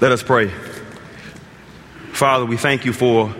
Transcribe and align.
Let 0.00 0.12
us 0.12 0.22
pray. 0.22 0.46
Father, 2.12 2.46
we 2.46 2.56
thank 2.56 2.84
you 2.84 2.92
for 2.92 3.34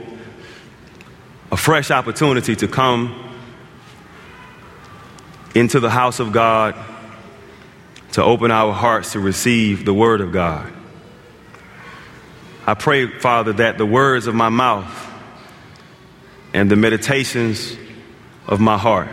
a 1.52 1.56
fresh 1.56 1.92
opportunity 1.92 2.56
to 2.56 2.66
come 2.66 3.36
into 5.54 5.78
the 5.78 5.88
house 5.88 6.18
of 6.18 6.32
God, 6.32 6.74
to 8.12 8.24
open 8.24 8.50
our 8.50 8.72
hearts 8.72 9.12
to 9.12 9.20
receive 9.20 9.84
the 9.84 9.94
word 9.94 10.20
of 10.20 10.32
God. 10.32 10.72
I 12.66 12.74
pray, 12.74 13.06
Father, 13.06 13.52
that 13.52 13.78
the 13.78 13.86
words 13.86 14.26
of 14.26 14.34
my 14.34 14.48
mouth 14.48 15.12
and 16.52 16.68
the 16.68 16.76
meditations 16.76 17.76
of 18.48 18.58
my 18.58 18.76
heart 18.76 19.10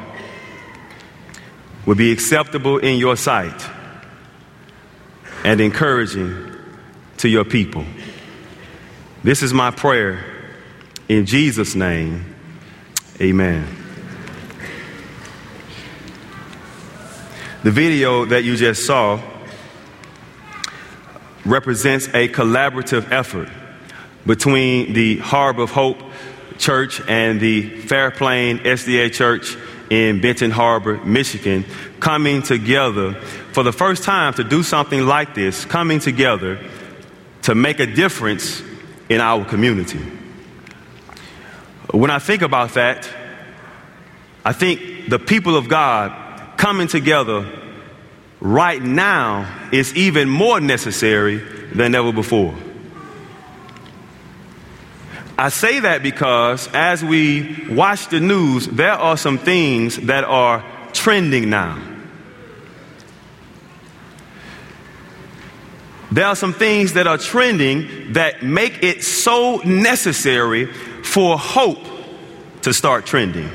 will 1.85 1.93
be 1.93 2.11
acceptable 2.11 2.79
in 2.79 2.97
your 2.97 3.15
sight 3.15 3.69
and 5.43 5.61
encouraging 5.61 6.54
to 7.17 7.29
your 7.29 7.45
people. 7.45 7.85
This 9.23 9.41
is 9.41 9.53
my 9.53 9.71
prayer 9.71 10.23
in 11.07 11.25
Jesus' 11.25 11.75
name. 11.75 12.35
Amen. 13.21 13.65
The 17.63 17.71
video 17.71 18.25
that 18.25 18.43
you 18.43 18.55
just 18.55 18.85
saw 18.85 19.19
represents 21.45 22.07
a 22.09 22.27
collaborative 22.29 23.11
effort 23.11 23.49
between 24.25 24.93
the 24.93 25.17
Harbor 25.17 25.63
of 25.63 25.71
Hope 25.71 25.97
Church 26.57 27.01
and 27.07 27.39
the 27.39 27.69
Fairplain 27.81 28.59
SDA 28.59 29.11
Church 29.13 29.55
in 29.89 30.21
Benton 30.21 30.51
Harbor, 30.51 30.97
Michigan, 31.03 31.65
coming 31.99 32.41
together 32.41 33.13
for 33.51 33.63
the 33.63 33.71
first 33.71 34.03
time 34.03 34.33
to 34.33 34.43
do 34.43 34.63
something 34.63 35.05
like 35.05 35.35
this, 35.35 35.65
coming 35.65 35.99
together 35.99 36.59
to 37.45 37.53
make 37.53 37.79
a 37.79 37.85
difference 37.85 38.63
in 39.07 39.21
our 39.21 39.45
community. 39.45 39.99
When 41.91 42.09
I 42.09 42.17
think 42.17 42.41
about 42.41 42.73
that, 42.73 43.07
I 44.43 44.51
think 44.51 45.09
the 45.09 45.19
people 45.19 45.55
of 45.55 45.69
God 45.69 46.57
coming 46.57 46.87
together 46.87 47.47
right 48.39 48.81
now 48.81 49.69
is 49.71 49.95
even 49.95 50.27
more 50.27 50.59
necessary 50.59 51.37
than 51.71 51.93
ever 51.93 52.11
before. 52.11 52.55
I 55.37 55.49
say 55.49 55.81
that 55.81 56.01
because 56.01 56.67
as 56.73 57.03
we 57.03 57.67
watch 57.69 58.07
the 58.07 58.19
news, 58.19 58.65
there 58.65 58.93
are 58.93 59.17
some 59.17 59.37
things 59.37 59.97
that 59.97 60.23
are 60.23 60.65
trending 60.93 61.51
now. 61.51 61.94
There 66.11 66.25
are 66.25 66.35
some 66.35 66.53
things 66.53 66.93
that 66.93 67.07
are 67.07 67.17
trending 67.17 68.13
that 68.13 68.43
make 68.43 68.83
it 68.83 69.03
so 69.03 69.57
necessary 69.57 70.65
for 70.65 71.37
hope 71.37 71.79
to 72.61 72.73
start 72.73 73.05
trending. 73.05 73.49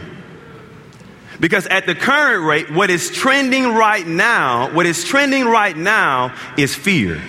Because 1.39 1.67
at 1.69 1.87
the 1.87 1.95
current 1.95 2.45
rate, 2.45 2.71
what 2.71 2.91
is 2.91 3.11
trending 3.11 3.69
right 3.69 4.07
now, 4.07 4.73
what 4.75 4.85
is 4.85 5.05
trending 5.05 5.47
right 5.47 5.77
now 5.77 6.35
is 6.59 6.75
fear. 6.75 7.21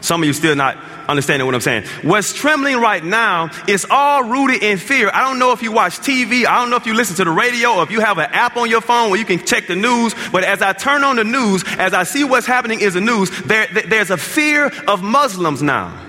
Some 0.00 0.22
of 0.22 0.26
you 0.26 0.32
still 0.32 0.56
not 0.56 0.76
understanding 1.10 1.46
what 1.46 1.54
I'm 1.54 1.60
saying. 1.60 1.84
What's 2.02 2.32
trembling 2.32 2.78
right 2.78 3.04
now 3.04 3.50
is 3.68 3.86
all 3.90 4.24
rooted 4.24 4.62
in 4.62 4.78
fear. 4.78 5.10
I 5.12 5.28
don't 5.28 5.38
know 5.38 5.52
if 5.52 5.62
you 5.62 5.72
watch 5.72 5.98
TV, 5.98 6.46
I 6.46 6.60
don't 6.60 6.70
know 6.70 6.76
if 6.76 6.86
you 6.86 6.94
listen 6.94 7.16
to 7.16 7.24
the 7.24 7.30
radio, 7.30 7.74
or 7.74 7.82
if 7.82 7.90
you 7.90 8.00
have 8.00 8.18
an 8.18 8.30
app 8.32 8.56
on 8.56 8.70
your 8.70 8.80
phone 8.80 9.10
where 9.10 9.18
you 9.18 9.26
can 9.26 9.44
check 9.44 9.66
the 9.66 9.76
news, 9.76 10.14
but 10.32 10.44
as 10.44 10.62
I 10.62 10.72
turn 10.72 11.04
on 11.04 11.16
the 11.16 11.24
news, 11.24 11.64
as 11.78 11.92
I 11.92 12.04
see 12.04 12.24
what's 12.24 12.46
happening 12.46 12.80
in 12.80 12.92
the 12.92 13.00
news, 13.00 13.30
there, 13.42 13.66
there's 13.66 14.10
a 14.10 14.16
fear 14.16 14.66
of 14.86 15.02
Muslims 15.02 15.62
now. 15.62 16.06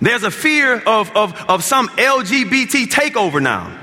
There's 0.00 0.22
a 0.22 0.30
fear 0.30 0.80
of, 0.80 1.14
of, 1.14 1.34
of 1.48 1.62
some 1.62 1.88
LGBT 1.88 2.86
takeover 2.86 3.42
now. 3.42 3.79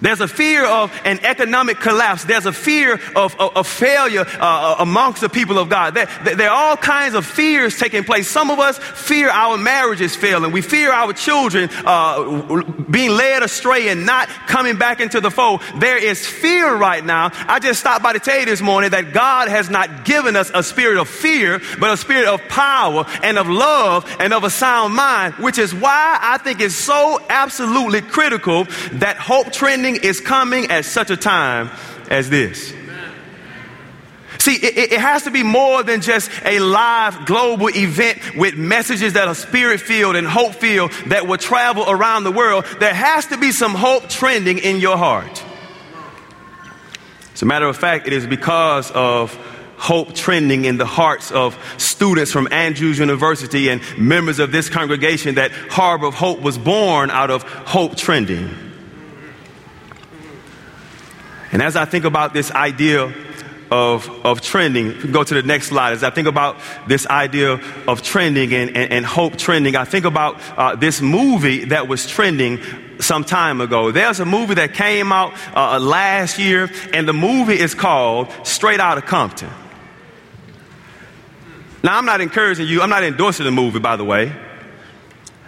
There's 0.00 0.20
a 0.20 0.28
fear 0.28 0.64
of 0.66 0.92
an 1.04 1.20
economic 1.24 1.78
collapse. 1.78 2.24
There's 2.24 2.46
a 2.46 2.52
fear 2.52 2.94
of, 3.14 3.34
of, 3.40 3.56
of 3.56 3.66
failure 3.66 4.24
uh, 4.26 4.76
amongst 4.78 5.20
the 5.20 5.28
people 5.28 5.58
of 5.58 5.68
God. 5.68 5.94
There, 5.94 6.06
there, 6.36 6.50
are 6.50 6.70
all 6.70 6.76
kinds 6.76 7.14
of 7.14 7.24
fears 7.24 7.78
taking 7.78 8.04
place. 8.04 8.28
Some 8.28 8.50
of 8.50 8.58
us 8.58 8.78
fear 8.78 9.28
our 9.30 9.56
marriages 9.56 10.14
failing. 10.14 10.52
We 10.52 10.62
fear 10.62 10.92
our 10.92 11.12
children 11.12 11.68
uh, 11.84 12.62
being 12.90 13.10
led 13.10 13.42
astray 13.42 13.88
and 13.88 14.06
not 14.06 14.28
coming 14.28 14.76
back 14.76 15.00
into 15.00 15.20
the 15.20 15.30
fold. 15.30 15.62
There 15.76 16.02
is 16.02 16.26
fear 16.26 16.74
right 16.74 17.04
now. 17.04 17.30
I 17.32 17.58
just 17.58 17.80
stopped 17.80 18.02
by 18.02 18.12
to 18.12 18.18
tell 18.18 18.38
you 18.38 18.46
this 18.46 18.60
morning 18.60 18.90
that 18.90 19.12
God 19.12 19.48
has 19.48 19.70
not 19.70 20.04
given 20.04 20.36
us 20.36 20.50
a 20.54 20.62
spirit 20.62 20.98
of 20.98 21.08
fear, 21.08 21.60
but 21.78 21.90
a 21.90 21.96
spirit 21.96 22.26
of 22.26 22.40
power 22.48 23.06
and 23.22 23.38
of 23.38 23.48
love 23.48 24.04
and 24.20 24.32
of 24.32 24.44
a 24.44 24.50
sound 24.50 24.94
mind, 24.94 25.34
which 25.34 25.58
is 25.58 25.74
why 25.74 26.18
I 26.20 26.38
think 26.38 26.60
it's 26.60 26.74
so 26.74 27.20
absolutely 27.28 28.02
critical 28.02 28.64
that 28.92 29.16
hope 29.16 29.52
trending 29.52 29.95
is 30.04 30.20
coming 30.20 30.70
at 30.70 30.84
such 30.84 31.10
a 31.10 31.16
time 31.16 31.70
as 32.10 32.30
this. 32.30 32.74
See, 34.38 34.54
it, 34.54 34.92
it, 34.92 35.00
has 35.00 35.24
to 35.24 35.32
be 35.32 35.42
more 35.42 35.82
than 35.82 36.00
just 36.00 36.30
a 36.44 36.60
live 36.60 37.26
global 37.26 37.68
event 37.68 38.36
with 38.36 38.54
messages 38.54 39.14
that 39.14 39.26
are 39.26 39.34
spirit 39.34 39.80
filled 39.80 40.14
and 40.14 40.24
hope 40.24 40.54
filled 40.54 40.92
that 41.06 41.26
will 41.26 41.38
travel 41.38 41.84
around 41.88 42.22
the 42.22 42.30
world. 42.30 42.64
There 42.78 42.94
has 42.94 43.26
to 43.26 43.38
be 43.38 43.50
some 43.50 43.74
hope 43.74 44.08
trending 44.08 44.58
in 44.58 44.78
your 44.78 44.96
heart. 44.96 45.42
As 47.34 47.42
a 47.42 47.46
matter 47.46 47.66
of 47.66 47.76
fact, 47.76 48.06
it 48.06 48.12
is 48.12 48.26
because 48.26 48.90
of 48.92 49.34
hope 49.78 50.14
trending 50.14 50.64
in 50.64 50.76
the 50.76 50.86
hearts 50.86 51.30
of 51.32 51.58
students 51.76 52.30
from 52.30 52.48
Andrews 52.50 52.98
University 52.98 53.68
and 53.68 53.82
members 53.98 54.38
of 54.38 54.52
this 54.52 54.68
congregation 54.68 55.34
that 55.34 55.50
Harbor 55.50 56.06
of 56.06 56.14
Hope 56.14 56.40
was 56.40 56.56
born 56.56 57.10
out 57.10 57.30
of 57.30 57.42
hope 57.42 57.96
trending. 57.96 58.65
And 61.56 61.62
as 61.62 61.74
I 61.74 61.86
think 61.86 62.04
about 62.04 62.34
this 62.34 62.50
idea 62.50 63.10
of, 63.70 64.10
of 64.26 64.42
trending, 64.42 65.10
go 65.10 65.24
to 65.24 65.32
the 65.32 65.42
next 65.42 65.68
slide. 65.68 65.94
As 65.94 66.04
I 66.04 66.10
think 66.10 66.28
about 66.28 66.58
this 66.86 67.06
idea 67.06 67.58
of 67.88 68.02
trending 68.02 68.52
and, 68.52 68.76
and, 68.76 68.92
and 68.92 69.06
hope 69.06 69.38
trending, 69.38 69.74
I 69.74 69.86
think 69.86 70.04
about 70.04 70.38
uh, 70.58 70.76
this 70.76 71.00
movie 71.00 71.64
that 71.64 71.88
was 71.88 72.06
trending 72.06 72.60
some 73.00 73.24
time 73.24 73.62
ago. 73.62 73.90
There's 73.90 74.20
a 74.20 74.26
movie 74.26 74.52
that 74.52 74.74
came 74.74 75.12
out 75.12 75.32
uh, 75.56 75.80
last 75.80 76.38
year, 76.38 76.70
and 76.92 77.08
the 77.08 77.14
movie 77.14 77.58
is 77.58 77.74
called 77.74 78.30
Straight 78.42 78.78
Outta 78.78 79.00
Compton. 79.00 79.48
Now, 81.82 81.96
I'm 81.96 82.04
not 82.04 82.20
encouraging 82.20 82.68
you, 82.68 82.82
I'm 82.82 82.90
not 82.90 83.02
endorsing 83.02 83.46
the 83.46 83.50
movie, 83.50 83.78
by 83.78 83.96
the 83.96 84.04
way. 84.04 84.30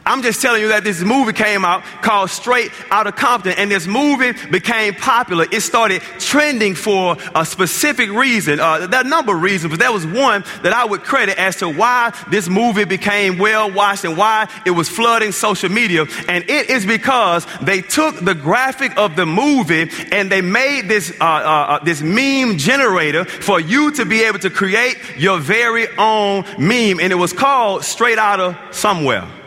I'm 0.09 0.23
just 0.23 0.41
telling 0.41 0.63
you 0.63 0.69
that 0.69 0.85
this 0.85 1.03
movie 1.03 1.35
came 1.35 1.67
out 1.67 1.83
called 2.01 2.31
Straight 2.31 2.73
Outta 2.91 3.13
Compton, 3.13 3.53
and 3.59 3.71
this 3.71 3.87
movie 3.87 4.33
became 4.49 4.95
popular. 4.95 5.45
It 5.53 5.61
started 5.61 6.01
trending 6.19 6.75
for 6.75 7.19
a 7.35 7.45
specific 7.45 8.11
reason. 8.11 8.59
Uh, 8.59 8.87
there 8.87 9.01
are 9.01 9.07
a 9.07 9.09
number 9.09 9.37
of 9.37 9.43
reasons, 9.43 9.71
but 9.71 9.81
there 9.81 9.93
was 9.93 10.07
one 10.07 10.45
that 10.63 10.73
I 10.73 10.87
would 10.87 11.03
credit 11.03 11.39
as 11.39 11.57
to 11.57 11.69
why 11.69 12.15
this 12.31 12.49
movie 12.49 12.85
became 12.85 13.37
well 13.37 13.71
watched 13.71 14.05
and 14.05 14.17
why 14.17 14.49
it 14.65 14.71
was 14.71 14.89
flooding 14.89 15.33
social 15.33 15.69
media. 15.69 16.07
And 16.27 16.49
it 16.49 16.71
is 16.71 16.87
because 16.87 17.47
they 17.61 17.83
took 17.83 18.19
the 18.19 18.35
graphic 18.35 18.97
of 18.97 19.15
the 19.15 19.27
movie 19.27 19.91
and 20.11 20.33
they 20.33 20.41
made 20.41 20.89
this, 20.89 21.11
uh, 21.21 21.25
uh, 21.25 21.27
uh 21.29 21.85
this 21.85 22.01
meme 22.01 22.57
generator 22.57 23.27
for 23.27 23.61
you 23.61 23.91
to 23.93 24.07
be 24.07 24.23
able 24.23 24.39
to 24.39 24.49
create 24.49 24.97
your 25.19 25.39
very 25.39 25.87
own 25.99 26.45
meme. 26.59 26.99
And 26.99 27.13
it 27.13 27.19
was 27.19 27.35
called 27.35 27.85
Straight 27.85 28.19
Outta 28.19 28.59
Somewhere. 28.71 29.38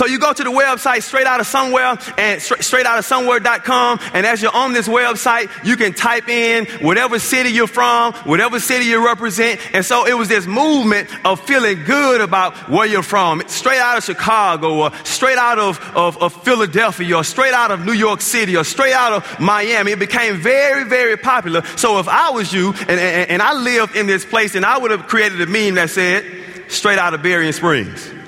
So 0.00 0.06
you 0.06 0.18
go 0.18 0.32
to 0.32 0.42
the 0.42 0.50
website 0.50 1.02
straight 1.02 1.26
out 1.26 1.40
of 1.40 1.46
somewhere 1.46 1.98
and 2.16 2.40
straight, 2.40 2.86
out 2.86 2.98
of 2.98 3.04
somewhere.com. 3.04 3.98
And 4.14 4.24
as 4.24 4.40
you're 4.40 4.56
on 4.56 4.72
this 4.72 4.88
website, 4.88 5.50
you 5.62 5.76
can 5.76 5.92
type 5.92 6.26
in 6.26 6.64
whatever 6.80 7.18
city 7.18 7.50
you're 7.50 7.66
from, 7.66 8.14
whatever 8.24 8.60
city 8.60 8.86
you 8.86 9.04
represent. 9.04 9.60
And 9.74 9.84
so 9.84 10.06
it 10.06 10.14
was 10.14 10.28
this 10.28 10.46
movement 10.46 11.10
of 11.22 11.38
feeling 11.42 11.84
good 11.84 12.22
about 12.22 12.70
where 12.70 12.86
you're 12.86 13.02
from. 13.02 13.42
Straight 13.46 13.78
out 13.78 13.98
of 13.98 14.04
Chicago 14.04 14.84
or 14.84 14.94
straight 15.04 15.36
out 15.36 15.58
of, 15.58 15.78
of, 15.94 16.16
of 16.16 16.32
Philadelphia 16.44 17.18
or 17.18 17.22
straight 17.22 17.52
out 17.52 17.70
of 17.70 17.84
New 17.84 17.92
York 17.92 18.22
City 18.22 18.56
or 18.56 18.64
straight 18.64 18.94
out 18.94 19.12
of 19.12 19.38
Miami. 19.38 19.92
It 19.92 19.98
became 19.98 20.38
very, 20.38 20.84
very 20.84 21.18
popular. 21.18 21.62
So 21.76 21.98
if 21.98 22.08
I 22.08 22.30
was 22.30 22.54
you 22.54 22.72
and, 22.72 22.98
and, 22.98 23.30
and 23.32 23.42
I 23.42 23.52
lived 23.52 23.96
in 23.96 24.06
this 24.06 24.24
place 24.24 24.54
and 24.54 24.64
I 24.64 24.78
would 24.78 24.92
have 24.92 25.08
created 25.08 25.42
a 25.42 25.46
meme 25.46 25.74
that 25.74 25.90
said, 25.90 26.24
straight 26.68 26.98
out 26.98 27.12
of 27.12 27.20
Berrien 27.20 27.52
Springs. 27.52 28.19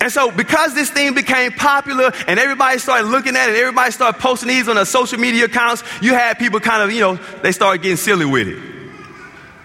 And 0.00 0.12
so, 0.12 0.30
because 0.30 0.74
this 0.74 0.90
thing 0.90 1.14
became 1.14 1.52
popular 1.52 2.12
and 2.26 2.38
everybody 2.38 2.78
started 2.78 3.08
looking 3.08 3.36
at 3.36 3.48
it, 3.48 3.56
everybody 3.56 3.90
started 3.90 4.20
posting 4.20 4.48
these 4.48 4.68
on 4.68 4.76
their 4.76 4.84
social 4.84 5.18
media 5.18 5.46
accounts, 5.46 5.82
you 6.00 6.14
had 6.14 6.38
people 6.38 6.60
kind 6.60 6.82
of, 6.82 6.92
you 6.92 7.00
know, 7.00 7.16
they 7.42 7.52
started 7.52 7.82
getting 7.82 7.96
silly 7.96 8.26
with 8.26 8.48
it. 8.48 8.58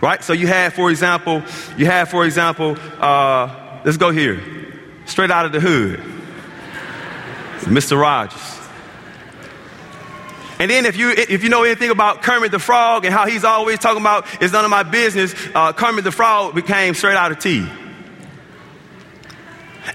Right? 0.01 0.23
So, 0.23 0.33
you 0.33 0.47
had, 0.47 0.73
for 0.73 0.89
example, 0.89 1.43
you 1.77 1.85
had, 1.85 2.09
for 2.09 2.25
example, 2.25 2.77
uh, 2.99 3.81
let's 3.85 3.97
go 3.97 4.11
here, 4.11 4.41
straight 5.05 5.31
out 5.31 5.45
of 5.45 5.51
the 5.51 5.59
hood, 5.59 5.99
Mr. 7.61 7.99
Rogers. 7.99 8.59
And 10.59 10.69
then 10.69 10.85
if 10.85 10.95
you, 10.95 11.09
if 11.09 11.43
you 11.43 11.49
know 11.49 11.63
anything 11.63 11.89
about 11.89 12.21
Kermit 12.21 12.51
the 12.51 12.59
Frog 12.59 13.03
and 13.05 13.13
how 13.13 13.25
he's 13.25 13.43
always 13.43 13.79
talking 13.79 14.01
about 14.01 14.27
it's 14.41 14.53
none 14.53 14.63
of 14.63 14.71
my 14.71 14.83
business, 14.83 15.33
uh, 15.53 15.73
Kermit 15.73 16.03
the 16.03 16.11
Frog 16.11 16.55
became 16.55 16.93
straight 16.93 17.17
out 17.17 17.31
of 17.31 17.39
tea. 17.39 17.67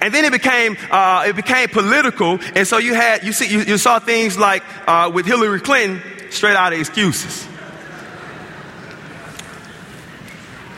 And 0.00 0.12
then 0.12 0.24
it 0.24 0.32
became, 0.32 0.76
uh, 0.90 1.24
it 1.28 1.36
became 1.36 1.68
political. 1.68 2.38
And 2.54 2.66
so 2.66 2.78
you 2.78 2.94
had, 2.94 3.24
you 3.24 3.32
see, 3.32 3.48
you, 3.48 3.60
you 3.60 3.78
saw 3.78 3.98
things 3.98 4.38
like 4.38 4.62
uh, 4.86 5.10
with 5.12 5.26
Hillary 5.26 5.60
Clinton, 5.60 6.02
straight 6.30 6.56
out 6.56 6.72
of 6.72 6.78
excuses. 6.78 7.46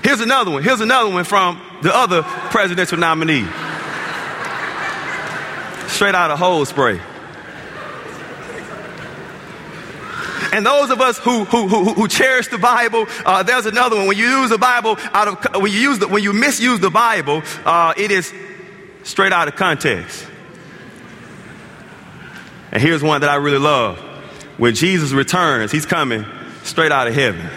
Here's 0.03 0.21
another 0.21 0.51
one. 0.51 0.62
Here's 0.62 0.81
another 0.81 1.11
one 1.11 1.25
from 1.25 1.61
the 1.83 1.95
other 1.95 2.23
presidential 2.23 2.99
nominee. 2.99 3.47
Straight 5.89 6.15
out 6.15 6.31
of 6.31 6.39
hose 6.39 6.69
spray. 6.69 7.01
And 10.53 10.67
those 10.67 10.91
of 10.91 11.01
us 11.01 11.19
who, 11.19 11.45
who, 11.45 11.69
who, 11.69 11.93
who 11.95 12.09
cherish 12.09 12.49
the 12.49 12.59
Bible, 12.59 13.06
uh, 13.25 13.43
there's 13.43 13.67
another 13.67 13.97
one. 13.97 14.06
When 14.06 14.17
you 14.17 14.27
use 14.27 14.51
the 14.51 14.59
Bible 14.59 14.97
out 15.13 15.29
of, 15.29 15.63
when 15.63 15.71
you 15.71 15.79
use 15.79 15.99
the, 15.99 16.09
when 16.09 16.23
you 16.23 16.33
misuse 16.33 16.81
the 16.81 16.91
Bible, 16.91 17.43
uh, 17.65 17.95
it 17.97 18.11
is 18.11 18.33
straight 19.02 19.32
out 19.32 19.49
of 19.49 19.56
context. 19.56 20.26
And 22.73 22.82
here's 22.82 23.02
one 23.02 23.23
that 23.23 23.31
I 23.31 23.37
really 23.37 23.58
love. 23.58 23.99
When 24.56 24.75
Jesus 24.75 25.12
returns, 25.12 25.73
he's 25.73 25.87
coming 25.87 26.25
straight 26.62 26.93
out 26.93 27.08
of 27.08 27.14
heaven 27.14 27.49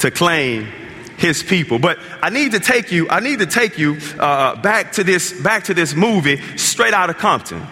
to 0.00 0.10
claim 0.10 0.66
his 1.16 1.42
people. 1.42 1.78
But 1.78 1.98
I 2.20 2.30
need 2.30 2.52
to 2.52 2.60
take 2.60 2.90
you, 2.90 3.08
I 3.08 3.20
need 3.20 3.38
to 3.38 3.46
take 3.46 3.78
you 3.78 3.98
uh, 4.18 4.56
back 4.60 4.92
to 4.92 5.04
this, 5.04 5.40
back 5.40 5.64
to 5.64 5.74
this 5.74 5.94
movie, 5.94 6.40
straight 6.56 6.92
out 6.92 7.10
of 7.10 7.18
Compton. 7.18 7.64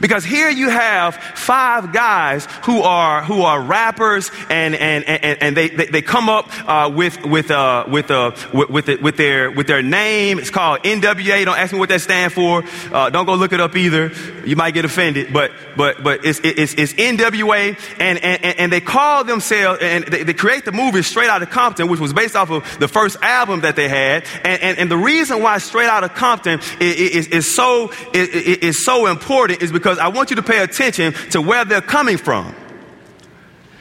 Because 0.00 0.24
here 0.24 0.50
you 0.50 0.68
have 0.68 1.14
five 1.14 1.92
guys 1.92 2.46
who 2.64 2.82
are, 2.82 3.22
who 3.22 3.42
are 3.42 3.60
rappers 3.62 4.30
and, 4.50 4.74
and, 4.74 5.04
and, 5.04 5.42
and 5.42 5.56
they, 5.56 5.68
they, 5.68 5.86
they 5.86 6.02
come 6.02 6.28
up 6.28 6.48
uh, 6.68 6.90
with, 6.92 7.24
with, 7.24 7.50
uh, 7.50 7.84
with, 7.88 8.10
uh, 8.10 8.32
with, 8.52 8.68
with, 8.68 8.88
it, 8.88 9.02
with, 9.02 9.16
their, 9.16 9.50
with 9.50 9.66
their 9.66 9.82
name. 9.82 10.38
It's 10.38 10.50
called 10.50 10.82
NWA. 10.82 11.44
Don't 11.44 11.58
ask 11.58 11.72
me 11.72 11.78
what 11.78 11.88
that 11.90 12.00
stands 12.00 12.34
for. 12.34 12.64
Uh, 12.92 13.10
don't 13.10 13.26
go 13.26 13.34
look 13.34 13.52
it 13.52 13.60
up 13.60 13.76
either. 13.76 14.12
You 14.44 14.56
might 14.56 14.72
get 14.72 14.84
offended. 14.84 15.32
But, 15.32 15.52
but, 15.76 16.02
but 16.02 16.24
it's, 16.24 16.40
it's, 16.42 16.74
it's 16.74 16.92
NWA. 16.94 17.78
And, 18.00 18.18
and, 18.18 18.44
and 18.44 18.72
they 18.72 18.80
call 18.80 19.24
themselves, 19.24 19.80
and 19.82 20.04
they, 20.04 20.24
they 20.24 20.34
create 20.34 20.64
the 20.64 20.72
movie 20.72 21.02
Straight 21.02 21.30
Outta 21.30 21.46
Compton, 21.46 21.88
which 21.88 22.00
was 22.00 22.12
based 22.12 22.34
off 22.34 22.50
of 22.50 22.78
the 22.80 22.88
first 22.88 23.18
album 23.22 23.60
that 23.60 23.76
they 23.76 23.88
had. 23.88 24.24
And, 24.44 24.62
and, 24.62 24.78
and 24.78 24.90
the 24.90 24.96
reason 24.96 25.42
why 25.42 25.58
Straight 25.58 25.88
Outta 25.88 26.08
Compton 26.08 26.60
is, 26.80 26.96
is, 26.96 27.26
is 27.28 27.54
so, 27.54 27.92
is, 28.12 28.28
is 28.28 28.84
so 28.84 29.06
important 29.06 29.62
is 29.62 29.75
because 29.76 29.98
I 29.98 30.08
want 30.08 30.30
you 30.30 30.36
to 30.36 30.42
pay 30.42 30.62
attention 30.62 31.12
to 31.30 31.42
where 31.42 31.64
they're 31.66 31.82
coming 31.82 32.16
from. 32.16 32.54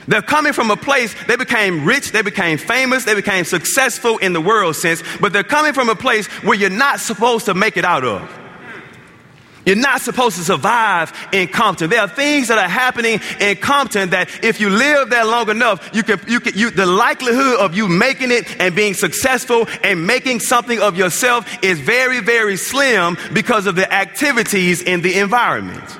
They're 0.07 0.21
coming 0.21 0.53
from 0.53 0.69
a 0.69 0.77
place, 0.77 1.15
they 1.27 1.35
became 1.35 1.85
rich, 1.85 2.11
they 2.11 2.21
became 2.21 2.57
famous, 2.57 3.05
they 3.05 3.15
became 3.15 3.45
successful 3.45 4.17
in 4.17 4.33
the 4.33 4.41
world 4.41 4.75
sense, 4.75 5.01
but 5.19 5.33
they're 5.33 5.43
coming 5.43 5.73
from 5.73 5.89
a 5.89 5.95
place 5.95 6.27
where 6.43 6.55
you're 6.55 6.69
not 6.69 6.99
supposed 6.99 7.45
to 7.45 7.53
make 7.53 7.77
it 7.77 7.85
out 7.85 8.03
of. 8.03 8.44
You're 9.65 9.75
not 9.75 10.01
supposed 10.01 10.37
to 10.37 10.43
survive 10.43 11.11
in 11.31 11.47
Compton. 11.47 11.89
There 11.89 12.01
are 12.01 12.07
things 12.07 12.49
that 12.49 12.59
are 12.59 12.69
happening 12.69 13.19
in 13.39 13.57
Compton 13.57 14.11
that 14.11 14.43
if 14.43 14.59
you 14.59 14.69
live 14.69 15.09
there 15.09 15.25
long 15.25 15.49
enough, 15.49 15.89
you 15.93 16.03
can, 16.03 16.19
you 16.27 16.39
can, 16.39 16.55
you, 16.55 16.69
the 16.69 16.85
likelihood 16.85 17.59
of 17.59 17.75
you 17.75 17.87
making 17.87 18.31
it 18.31 18.59
and 18.59 18.75
being 18.75 18.93
successful 18.93 19.67
and 19.83 20.05
making 20.05 20.39
something 20.39 20.79
of 20.79 20.97
yourself 20.97 21.63
is 21.63 21.79
very, 21.79 22.19
very 22.19 22.57
slim 22.57 23.17
because 23.33 23.65
of 23.65 23.75
the 23.75 23.91
activities 23.91 24.83
in 24.83 25.01
the 25.01 25.17
environment. 25.17 25.99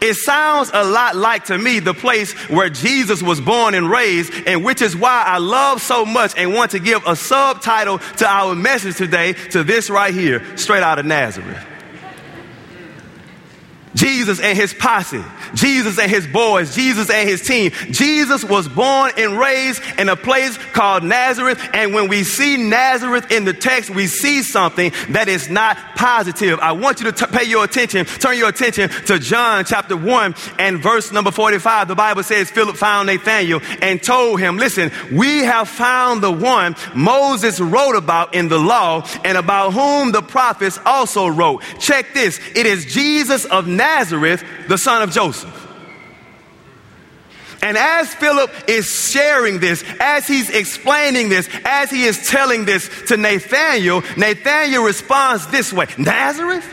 It 0.00 0.14
sounds 0.14 0.70
a 0.72 0.84
lot 0.84 1.16
like 1.16 1.46
to 1.46 1.58
me 1.58 1.78
the 1.78 1.94
place 1.94 2.32
where 2.48 2.70
Jesus 2.70 3.22
was 3.22 3.40
born 3.40 3.74
and 3.74 3.90
raised, 3.90 4.32
and 4.46 4.64
which 4.64 4.80
is 4.80 4.96
why 4.96 5.24
I 5.26 5.38
love 5.38 5.82
so 5.82 6.06
much 6.06 6.32
and 6.38 6.54
want 6.54 6.70
to 6.70 6.78
give 6.78 7.06
a 7.06 7.16
subtitle 7.16 7.98
to 7.98 8.26
our 8.26 8.54
message 8.54 8.96
today 8.96 9.34
to 9.50 9.62
this 9.62 9.90
right 9.90 10.14
here, 10.14 10.56
straight 10.56 10.82
out 10.82 10.98
of 10.98 11.04
Nazareth. 11.04 11.73
Jesus 13.94 14.40
and 14.40 14.58
his 14.58 14.74
posse, 14.74 15.22
Jesus 15.54 15.98
and 15.98 16.10
his 16.10 16.26
boys, 16.26 16.74
Jesus 16.74 17.10
and 17.10 17.28
his 17.28 17.42
team. 17.42 17.70
Jesus 17.90 18.44
was 18.44 18.68
born 18.68 19.12
and 19.16 19.38
raised 19.38 19.82
in 19.98 20.08
a 20.08 20.16
place 20.16 20.58
called 20.72 21.04
Nazareth. 21.04 21.60
And 21.72 21.94
when 21.94 22.08
we 22.08 22.24
see 22.24 22.56
Nazareth 22.56 23.30
in 23.30 23.44
the 23.44 23.52
text, 23.52 23.90
we 23.90 24.06
see 24.06 24.42
something 24.42 24.92
that 25.10 25.28
is 25.28 25.48
not 25.48 25.76
positive. 25.94 26.58
I 26.58 26.72
want 26.72 27.00
you 27.00 27.10
to 27.10 27.12
t- 27.12 27.26
pay 27.26 27.44
your 27.44 27.64
attention, 27.64 28.04
turn 28.06 28.36
your 28.36 28.48
attention 28.48 28.88
to 29.06 29.18
John 29.18 29.64
chapter 29.64 29.96
1 29.96 30.34
and 30.58 30.80
verse 30.80 31.12
number 31.12 31.30
45. 31.30 31.88
The 31.88 31.94
Bible 31.94 32.24
says 32.24 32.50
Philip 32.50 32.76
found 32.76 33.06
Nathanael 33.06 33.60
and 33.80 34.02
told 34.02 34.40
him, 34.40 34.56
Listen, 34.56 34.90
we 35.12 35.44
have 35.44 35.68
found 35.68 36.22
the 36.22 36.32
one 36.32 36.74
Moses 36.94 37.60
wrote 37.60 37.96
about 37.96 38.34
in 38.34 38.48
the 38.48 38.58
law 38.58 39.06
and 39.24 39.38
about 39.38 39.72
whom 39.72 40.10
the 40.10 40.22
prophets 40.22 40.80
also 40.84 41.28
wrote. 41.28 41.62
Check 41.78 42.12
this. 42.12 42.40
It 42.56 42.66
is 42.66 42.86
Jesus 42.86 43.44
of 43.44 43.68
Nazareth 43.68 43.83
Nazareth, 43.84 44.42
the 44.66 44.78
son 44.78 45.02
of 45.02 45.10
Joseph. 45.10 45.60
And 47.62 47.76
as 47.76 48.14
Philip 48.14 48.50
is 48.66 48.86
sharing 48.86 49.60
this, 49.60 49.84
as 50.00 50.26
he's 50.26 50.50
explaining 50.50 51.28
this, 51.28 51.48
as 51.64 51.90
he 51.90 52.04
is 52.04 52.28
telling 52.28 52.64
this 52.64 52.88
to 53.08 53.16
Nathanael, 53.16 54.02
Nathanael 54.16 54.84
responds 54.84 55.46
this 55.48 55.72
way 55.72 55.86
Nazareth? 55.98 56.66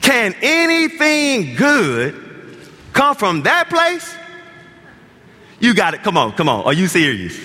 Can 0.00 0.34
anything 0.40 1.54
good 1.54 2.14
come 2.94 3.14
from 3.14 3.42
that 3.42 3.68
place? 3.68 4.14
You 5.60 5.74
got 5.74 5.92
it. 5.92 6.02
Come 6.02 6.16
on, 6.16 6.32
come 6.32 6.48
on. 6.48 6.64
Are 6.64 6.72
you 6.72 6.88
serious? 6.88 7.38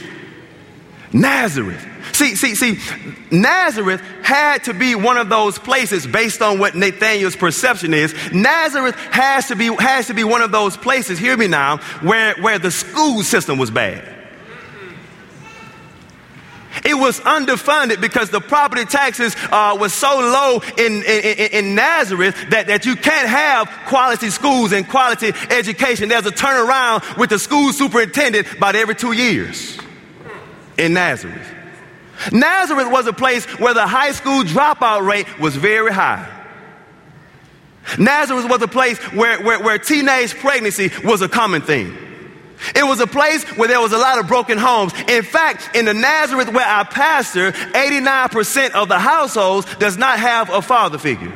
Nazareth. 1.11 1.92
See, 2.11 2.35
see, 2.35 2.55
see, 2.55 2.79
Nazareth 3.31 4.01
had 4.23 4.65
to 4.65 4.73
be 4.73 4.95
one 4.95 5.17
of 5.17 5.29
those 5.29 5.57
places 5.57 6.05
based 6.05 6.41
on 6.41 6.59
what 6.59 6.75
Nathaniel's 6.75 7.35
perception 7.35 7.93
is. 7.93 8.13
Nazareth 8.33 8.95
has 8.95 9.47
to 9.47 9.55
be, 9.55 9.73
has 9.75 10.07
to 10.07 10.13
be 10.13 10.23
one 10.23 10.41
of 10.41 10.51
those 10.51 10.75
places, 10.75 11.17
hear 11.17 11.37
me 11.37 11.47
now, 11.47 11.77
where, 12.01 12.35
where 12.41 12.59
the 12.59 12.71
school 12.71 13.23
system 13.23 13.57
was 13.57 13.71
bad. 13.71 14.13
It 16.83 16.95
was 16.95 17.19
underfunded 17.21 18.01
because 18.01 18.29
the 18.29 18.41
property 18.41 18.85
taxes 18.85 19.35
uh, 19.51 19.77
was 19.79 19.93
so 19.93 20.09
low 20.19 20.59
in, 20.77 21.03
in, 21.03 21.49
in, 21.51 21.75
Nazareth 21.75 22.35
that, 22.49 22.67
that 22.67 22.85
you 22.85 22.95
can't 22.95 23.29
have 23.29 23.69
quality 23.87 24.29
schools 24.31 24.73
and 24.73 24.87
quality 24.87 25.31
education. 25.51 26.09
There's 26.09 26.25
a 26.25 26.31
turnaround 26.31 27.17
with 27.17 27.29
the 27.29 27.39
school 27.39 27.71
superintendent 27.71 28.51
about 28.53 28.75
every 28.75 28.95
two 28.95 29.11
years 29.11 29.77
in 30.77 30.93
Nazareth. 30.93 31.62
Nazareth 32.31 32.91
was 32.91 33.07
a 33.07 33.13
place 33.13 33.45
where 33.59 33.73
the 33.73 33.87
high 33.87 34.11
school 34.11 34.43
dropout 34.43 35.05
rate 35.07 35.39
was 35.39 35.55
very 35.55 35.91
high. 35.91 36.29
Nazareth 37.97 38.49
was 38.49 38.61
a 38.61 38.67
place 38.67 38.97
where, 39.13 39.41
where, 39.41 39.59
where 39.59 39.77
teenage 39.77 40.35
pregnancy 40.35 40.91
was 41.03 41.21
a 41.21 41.27
common 41.27 41.61
thing. 41.61 41.97
It 42.75 42.83
was 42.83 43.01
a 43.01 43.07
place 43.07 43.43
where 43.57 43.67
there 43.67 43.81
was 43.81 43.91
a 43.91 43.97
lot 43.97 44.19
of 44.19 44.27
broken 44.27 44.57
homes. 44.57 44.93
In 45.09 45.23
fact, 45.23 45.75
in 45.75 45.83
the 45.85 45.93
Nazareth 45.93 46.53
where 46.53 46.65
I 46.65 46.83
pastor, 46.83 47.51
89% 47.51 48.71
of 48.71 48.87
the 48.87 48.99
households 48.99 49.73
does 49.75 49.97
not 49.97 50.17
have 50.19 50.49
a 50.49 50.61
father 50.61 50.97
figure. 50.97 51.33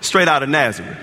Straight 0.00 0.28
out 0.28 0.42
of 0.42 0.48
Nazareth. 0.48 0.96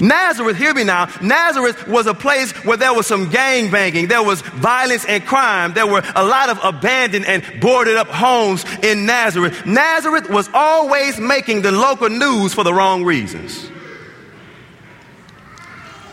Nazareth, 0.00 0.56
hear 0.56 0.74
me 0.74 0.84
now. 0.84 1.08
Nazareth 1.20 1.88
was 1.88 2.06
a 2.06 2.14
place 2.14 2.52
where 2.64 2.76
there 2.76 2.94
was 2.94 3.06
some 3.06 3.30
gang 3.30 3.70
banging, 3.70 4.08
there 4.08 4.22
was 4.22 4.40
violence 4.40 5.04
and 5.04 5.24
crime, 5.24 5.74
there 5.74 5.86
were 5.86 6.02
a 6.14 6.24
lot 6.24 6.48
of 6.48 6.58
abandoned 6.62 7.26
and 7.26 7.42
boarded 7.60 7.96
up 7.96 8.08
homes 8.08 8.64
in 8.82 9.06
Nazareth. 9.06 9.66
Nazareth 9.66 10.30
was 10.30 10.48
always 10.54 11.18
making 11.18 11.62
the 11.62 11.72
local 11.72 12.08
news 12.08 12.54
for 12.54 12.64
the 12.64 12.72
wrong 12.72 13.04
reasons. 13.04 13.70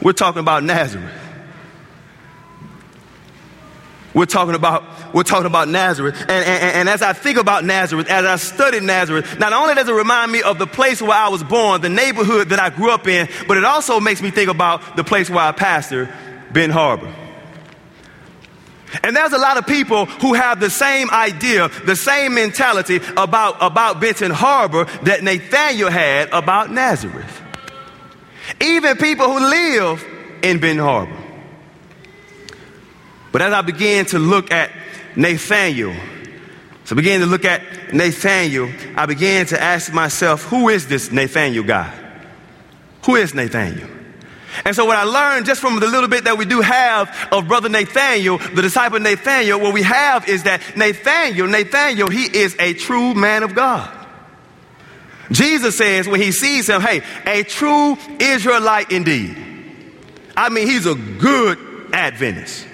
We're 0.01 0.13
talking 0.13 0.39
about 0.39 0.63
Nazareth. 0.63 1.13
We're 4.13 4.25
talking 4.25 4.55
about, 4.55 4.83
we're 5.13 5.23
talking 5.23 5.45
about 5.45 5.67
Nazareth. 5.67 6.19
And, 6.21 6.31
and, 6.31 6.75
and, 6.75 6.89
as 6.89 7.01
I 7.01 7.13
think 7.13 7.37
about 7.37 7.63
Nazareth, 7.65 8.09
as 8.09 8.25
I 8.25 8.35
studied 8.35 8.83
Nazareth, 8.83 9.39
not 9.39 9.53
only 9.53 9.75
does 9.75 9.89
it 9.89 9.93
remind 9.93 10.31
me 10.31 10.41
of 10.41 10.59
the 10.59 10.67
place 10.67 11.01
where 11.01 11.17
I 11.17 11.29
was 11.29 11.43
born, 11.43 11.81
the 11.81 11.89
neighborhood 11.89 12.49
that 12.49 12.59
I 12.59 12.69
grew 12.69 12.91
up 12.91 13.07
in, 13.07 13.27
but 13.47 13.57
it 13.57 13.65
also 13.65 13.99
makes 13.99 14.21
me 14.21 14.31
think 14.31 14.49
about 14.49 14.95
the 14.95 15.03
place 15.03 15.29
where 15.29 15.43
I 15.43 15.51
pastor, 15.51 16.13
Ben 16.51 16.69
Harbor. 16.69 17.13
And 19.03 19.15
there's 19.15 19.33
a 19.33 19.37
lot 19.37 19.57
of 19.57 19.67
people 19.67 20.05
who 20.05 20.33
have 20.33 20.59
the 20.59 20.69
same 20.69 21.09
idea, 21.11 21.67
the 21.85 21.95
same 21.95 22.33
mentality 22.33 22.99
about, 23.17 23.57
about 23.61 23.99
Benton 23.99 24.31
Harbor 24.31 24.85
that 25.03 25.23
Nathaniel 25.23 25.89
had 25.89 26.29
about 26.31 26.71
Nazareth. 26.71 27.41
Even 28.61 28.97
people 28.97 29.27
who 29.27 29.39
live 29.47 30.03
in 30.41 30.59
Ben 30.59 30.77
Harbor. 30.77 31.15
But 33.31 33.43
as 33.43 33.53
I 33.53 33.61
began 33.61 34.05
to 34.07 34.19
look 34.19 34.51
at 34.51 34.71
Nathaniel, 35.19 35.93
So 36.85 36.95
began 36.95 37.19
to 37.19 37.25
look 37.25 37.43
at 37.43 37.93
Nathaniel. 37.93 38.71
I 38.95 39.05
began 39.05 39.45
to 39.47 39.61
ask 39.61 39.93
myself, 39.93 40.43
who 40.43 40.69
is 40.69 40.87
this 40.87 41.11
Nathaniel 41.11 41.63
guy? 41.65 41.93
Who 43.05 43.17
is 43.17 43.33
Nathaniel? 43.33 43.89
And 44.63 44.73
so 44.73 44.85
what 44.85 44.95
I 44.95 45.03
learned 45.03 45.45
just 45.45 45.59
from 45.59 45.79
the 45.81 45.87
little 45.87 46.09
bit 46.09 46.23
that 46.23 46.37
we 46.37 46.45
do 46.45 46.61
have 46.61 47.13
of 47.33 47.49
brother 47.49 47.67
Nathaniel, 47.67 48.37
the 48.37 48.61
disciple 48.61 48.99
Nathaniel, 48.99 49.59
what 49.59 49.73
we 49.73 49.83
have 49.83 50.27
is 50.29 50.43
that 50.43 50.61
Nathaniel, 50.77 51.47
Nathaniel, 51.47 52.07
he 52.07 52.23
is 52.23 52.55
a 52.57 52.73
true 52.73 53.13
man 53.13 53.43
of 53.43 53.53
God. 53.53 53.93
Jesus 55.31 55.77
says 55.77 56.07
when 56.07 56.21
he 56.21 56.31
sees 56.31 56.69
him, 56.69 56.81
hey, 56.81 57.03
a 57.25 57.43
true 57.43 57.97
Israelite 58.19 58.91
indeed. 58.91 59.37
I 60.35 60.47
mean, 60.47 60.65
he's 60.65 60.85
a 60.85 60.95
good 60.95 61.59
Adventist. 61.93 62.68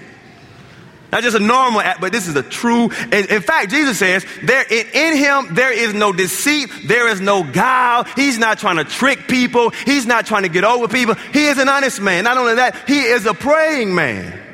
Not 1.16 1.24
just 1.24 1.38
a 1.38 1.40
normal 1.40 1.80
act, 1.80 2.02
but 2.02 2.12
this 2.12 2.28
is 2.28 2.36
a 2.36 2.44
true. 2.44 2.90
In, 2.90 3.26
in 3.30 3.42
fact, 3.42 3.70
Jesus 3.70 3.98
says, 3.98 4.26
there 4.44 4.64
in, 4.64 4.86
in, 4.94 5.16
him 5.16 5.56
there 5.56 5.72
is 5.72 5.94
no 5.94 6.12
deceit, 6.12 6.70
there 6.84 7.08
is 7.08 7.22
no 7.22 7.42
guile. 7.42 8.04
He's 8.18 8.38
not 8.38 8.60
trying 8.60 8.76
to 8.76 8.84
trick 8.84 9.26
people, 9.26 9.70
he's 9.70 10.06
not 10.06 10.26
trying 10.26 10.44
to 10.44 10.50
get 10.50 10.66
over 10.66 10.90
people. 10.90 11.16
He 11.32 11.46
is 11.46 11.58
an 11.58 11.70
honest 11.70 12.02
man. 12.02 12.26
Not 12.26 12.38
only 12.38 12.56
that, 12.56 12.84
he 12.86 13.00
is 13.00 13.26
a 13.26 13.34
praying 13.34 13.96
man. 13.96 14.45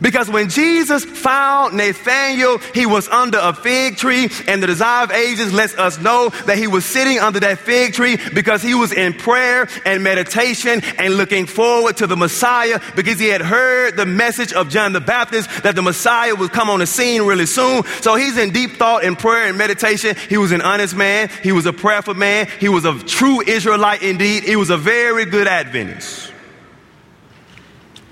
Because 0.00 0.30
when 0.30 0.48
Jesus 0.48 1.04
found 1.04 1.76
Nathanael, 1.76 2.58
he 2.72 2.86
was 2.86 3.08
under 3.08 3.38
a 3.40 3.52
fig 3.52 3.96
tree, 3.96 4.30
and 4.48 4.62
the 4.62 4.66
desire 4.66 5.04
of 5.04 5.10
ages 5.10 5.52
lets 5.52 5.76
us 5.76 5.98
know 5.98 6.30
that 6.46 6.56
he 6.56 6.66
was 6.66 6.84
sitting 6.84 7.18
under 7.18 7.40
that 7.40 7.58
fig 7.58 7.92
tree 7.92 8.16
because 8.34 8.62
he 8.62 8.74
was 8.74 8.92
in 8.92 9.12
prayer 9.12 9.68
and 9.84 10.02
meditation 10.02 10.80
and 10.98 11.16
looking 11.16 11.46
forward 11.46 11.98
to 11.98 12.06
the 12.06 12.16
Messiah 12.16 12.80
because 12.96 13.18
he 13.18 13.28
had 13.28 13.42
heard 13.42 13.96
the 13.96 14.06
message 14.06 14.52
of 14.52 14.70
John 14.70 14.92
the 14.92 15.00
Baptist 15.00 15.62
that 15.64 15.76
the 15.76 15.82
Messiah 15.82 16.34
would 16.34 16.50
come 16.50 16.70
on 16.70 16.78
the 16.78 16.86
scene 16.86 17.22
really 17.22 17.46
soon. 17.46 17.84
So 18.00 18.14
he's 18.14 18.38
in 18.38 18.52
deep 18.52 18.72
thought 18.76 19.04
and 19.04 19.18
prayer 19.18 19.48
and 19.48 19.58
meditation. 19.58 20.16
He 20.28 20.38
was 20.38 20.52
an 20.52 20.62
honest 20.62 20.96
man, 20.96 21.28
he 21.42 21.52
was 21.52 21.66
a 21.66 21.72
prayerful 21.72 22.14
man, 22.14 22.48
he 22.58 22.68
was 22.68 22.84
a 22.84 22.98
true 23.00 23.42
Israelite 23.46 24.02
indeed, 24.02 24.44
he 24.44 24.56
was 24.56 24.70
a 24.70 24.76
very 24.78 25.26
good 25.26 25.46
Adventist. 25.46 26.32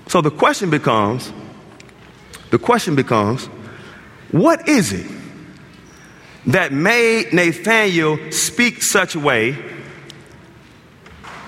So 0.07 0.21
the 0.21 0.31
question 0.31 0.69
becomes, 0.69 1.31
the 2.51 2.59
question 2.59 2.95
becomes 2.95 3.45
what 4.31 4.67
is 4.67 4.93
it 4.93 5.09
that 6.47 6.71
made 6.71 7.33
Nathanael 7.33 8.31
speak 8.31 8.81
such 8.81 9.15
a 9.15 9.19
way 9.19 9.57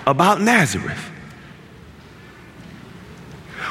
about 0.06 0.40
Nazareth? 0.40 1.10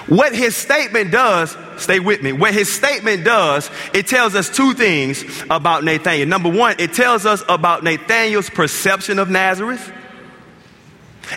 What 0.07 0.33
his 0.33 0.57
statement 0.57 1.11
does, 1.11 1.55
stay 1.77 1.99
with 1.99 2.21
me, 2.21 2.33
what 2.33 2.53
his 2.53 2.71
statement 2.71 3.23
does, 3.23 3.69
it 3.93 4.07
tells 4.07 4.35
us 4.35 4.49
two 4.49 4.73
things 4.73 5.23
about 5.49 5.83
Nathanael. 5.83 6.27
Number 6.27 6.49
one, 6.49 6.75
it 6.79 6.93
tells 6.93 7.25
us 7.25 7.43
about 7.47 7.83
Nathanael's 7.83 8.49
perception 8.49 9.19
of 9.19 9.29
Nazareth. 9.29 9.91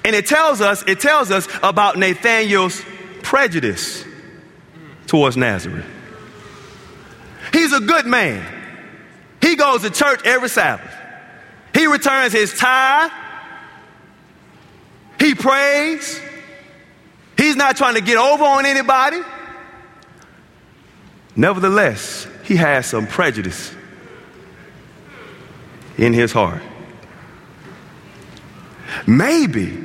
And 0.05 0.17
it 0.17 0.27
tells 0.27 0.61
us, 0.61 0.83
it 0.89 0.99
tells 0.99 1.31
us 1.31 1.47
about 1.63 1.97
Nathanael's 1.97 2.83
prejudice 3.23 4.05
towards 5.15 5.37
Nazareth. 5.37 5.87
He's 7.53 7.73
a 7.73 7.79
good 7.79 8.05
man. 8.05 8.45
He 9.41 9.55
goes 9.55 9.83
to 9.83 9.91
church 9.91 10.23
every 10.25 10.49
Sabbath. 10.49 10.93
He 11.73 11.87
returns 11.87 12.33
his 12.33 12.53
tithe. 12.53 13.13
He 15.21 15.37
prays. 15.37 16.21
He's 17.37 17.55
not 17.55 17.77
trying 17.77 17.95
to 17.95 18.01
get 18.01 18.17
over 18.17 18.43
on 18.43 18.67
anybody. 18.67 19.21
Nevertheless, 21.37 22.27
he 22.43 22.57
has 22.57 22.85
some 22.85 23.07
prejudice 23.07 23.73
in 25.97 26.13
his 26.13 26.33
heart. 26.33 26.63
Maybe, 29.07 29.79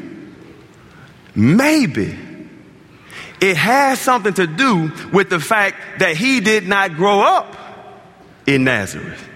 maybe 1.35 2.17
it 3.41 3.57
has 3.57 3.99
something 3.99 4.33
to 4.33 4.47
do 4.47 4.91
with 5.11 5.29
the 5.29 5.39
fact 5.39 5.99
that 5.99 6.15
he 6.15 6.39
did 6.39 6.67
not 6.67 6.95
grow 6.95 7.21
up 7.21 7.55
in 8.45 8.63
Nazareth. 8.63 9.27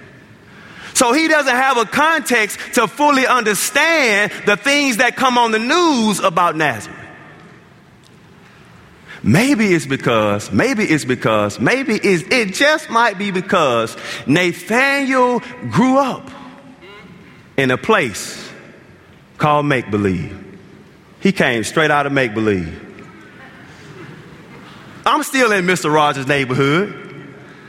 So 0.93 1.12
he 1.12 1.27
doesn't 1.27 1.55
have 1.55 1.77
a 1.77 1.86
context 1.86 2.60
to 2.75 2.88
fully 2.88 3.25
understand 3.25 4.31
the 4.45 4.55
things 4.55 4.98
that 4.98 5.15
come 5.15 5.38
on 5.38 5.51
the 5.51 5.60
news 5.60 6.19
about 6.19 6.55
Nazareth. 6.55 7.00
Maybe 9.24 9.74
it's 9.74 9.86
because, 9.86 10.51
maybe 10.51 10.83
it's 10.83 11.05
because, 11.05 11.60
maybe 11.60 11.93
it's, 11.95 12.24
it 12.29 12.53
just 12.53 12.89
might 12.89 13.17
be 13.17 13.31
because 13.31 13.95
Nathaniel 14.27 15.39
grew 15.72 15.98
up 15.98 16.29
in 17.55 17.72
a 17.72 17.77
place 17.77 18.50
called 19.38 19.65
make 19.65 19.89
believe. 19.89 20.39
He 21.22 21.31
came 21.31 21.63
straight 21.63 21.89
out 21.89 22.05
of 22.05 22.12
make 22.12 22.33
believe. 22.33 22.92
I'm 25.13 25.22
still 25.22 25.51
in 25.51 25.65
Mr. 25.65 25.93
Rogers' 25.93 26.25
neighborhood. 26.25 26.91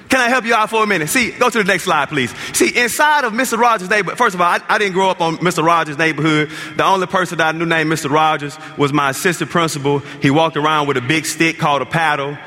Can 0.09 0.19
I 0.19 0.31
help 0.31 0.47
you 0.47 0.55
out 0.55 0.71
for 0.71 0.83
a 0.83 0.87
minute? 0.87 1.11
See, 1.11 1.31
go 1.33 1.51
to 1.51 1.59
the 1.59 1.65
next 1.65 1.85
slide, 1.85 2.09
please. 2.09 2.35
See, 2.55 2.75
inside 2.75 3.25
of 3.25 3.35
Mr. 3.35 3.59
Rogers' 3.59 3.91
neighborhood, 3.91 4.17
first 4.17 4.35
of 4.35 4.41
all, 4.41 4.47
I, 4.47 4.61
I, 4.67 4.79
didn't 4.79 4.95
grow 4.95 5.11
up 5.11 5.21
on 5.21 5.37
Mr. 5.39 5.63
Rogers' 5.63 5.99
neighborhood. 5.99 6.51
The 6.77 6.85
only 6.85 7.07
person 7.07 7.37
that 7.39 7.55
I 7.55 7.59
knew 7.59 7.67
named 7.67 7.93
Mr. 7.93 8.11
Rogers 8.11 8.57
was 8.79 8.95
my 8.95 9.11
assistant 9.11 9.51
principal. 9.51 9.99
He 10.23 10.31
walked 10.31 10.57
around 10.57 10.89
with 10.89 10.97
a 10.97 11.03
big 11.03 11.27
stick 11.27 11.59
called 11.59 11.83
a 11.83 11.87
paddle. 11.87 12.39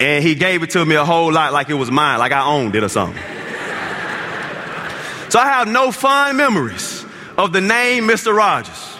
And 0.00 0.24
he 0.24 0.34
gave 0.34 0.62
it 0.62 0.70
to 0.70 0.86
me 0.86 0.94
a 0.94 1.04
whole 1.04 1.30
lot 1.30 1.52
like 1.52 1.68
it 1.68 1.74
was 1.74 1.90
mine, 1.90 2.18
like 2.18 2.32
I 2.32 2.46
owned 2.46 2.74
it 2.74 2.82
or 2.82 2.88
something. 2.88 3.22
so 5.28 5.38
I 5.38 5.48
have 5.48 5.68
no 5.68 5.92
fond 5.92 6.38
memories 6.38 7.04
of 7.36 7.52
the 7.52 7.60
name 7.60 8.04
Mr. 8.04 8.34
Rogers. 8.34 8.96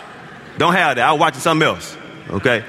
Don't 0.58 0.74
have 0.74 0.96
that. 0.96 1.08
I 1.08 1.12
was 1.12 1.20
watching 1.20 1.40
something 1.40 1.66
else, 1.66 1.96
okay? 2.28 2.62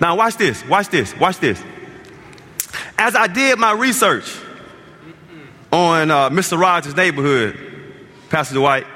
Now, 0.00 0.16
watch 0.16 0.36
this, 0.36 0.64
watch 0.66 0.88
this, 0.88 1.16
watch 1.16 1.38
this. 1.38 1.62
As 2.98 3.14
I 3.14 3.26
did 3.26 3.58
my 3.58 3.72
research 3.72 4.36
on 5.72 6.10
uh, 6.10 6.30
Mr. 6.30 6.58
Rogers' 6.58 6.96
neighborhood, 6.96 7.58
Pastor 8.30 8.54
Dwight, 8.54 8.86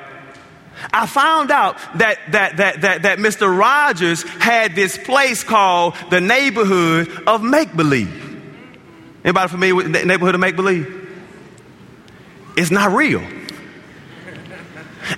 I 0.93 1.07
found 1.07 1.51
out 1.51 1.77
that, 1.97 2.19
that, 2.33 2.57
that, 2.57 2.81
that, 2.81 3.03
that 3.03 3.19
Mr. 3.19 3.55
Rogers 3.57 4.23
had 4.23 4.75
this 4.75 4.97
place 4.97 5.45
called 5.45 5.95
the 6.11 6.21
neighborhood 6.21 7.09
of 7.27 7.43
make 7.43 7.77
believe. 7.77 8.17
Anybody 9.25 9.49
familiar 9.49 9.75
with 9.75 9.93
the 9.93 10.05
neighborhood 10.05 10.35
of 10.35 10.41
make 10.41 10.57
believe? 10.57 10.97
It's 12.57 12.71
not 12.71 12.93
real. 12.93 13.23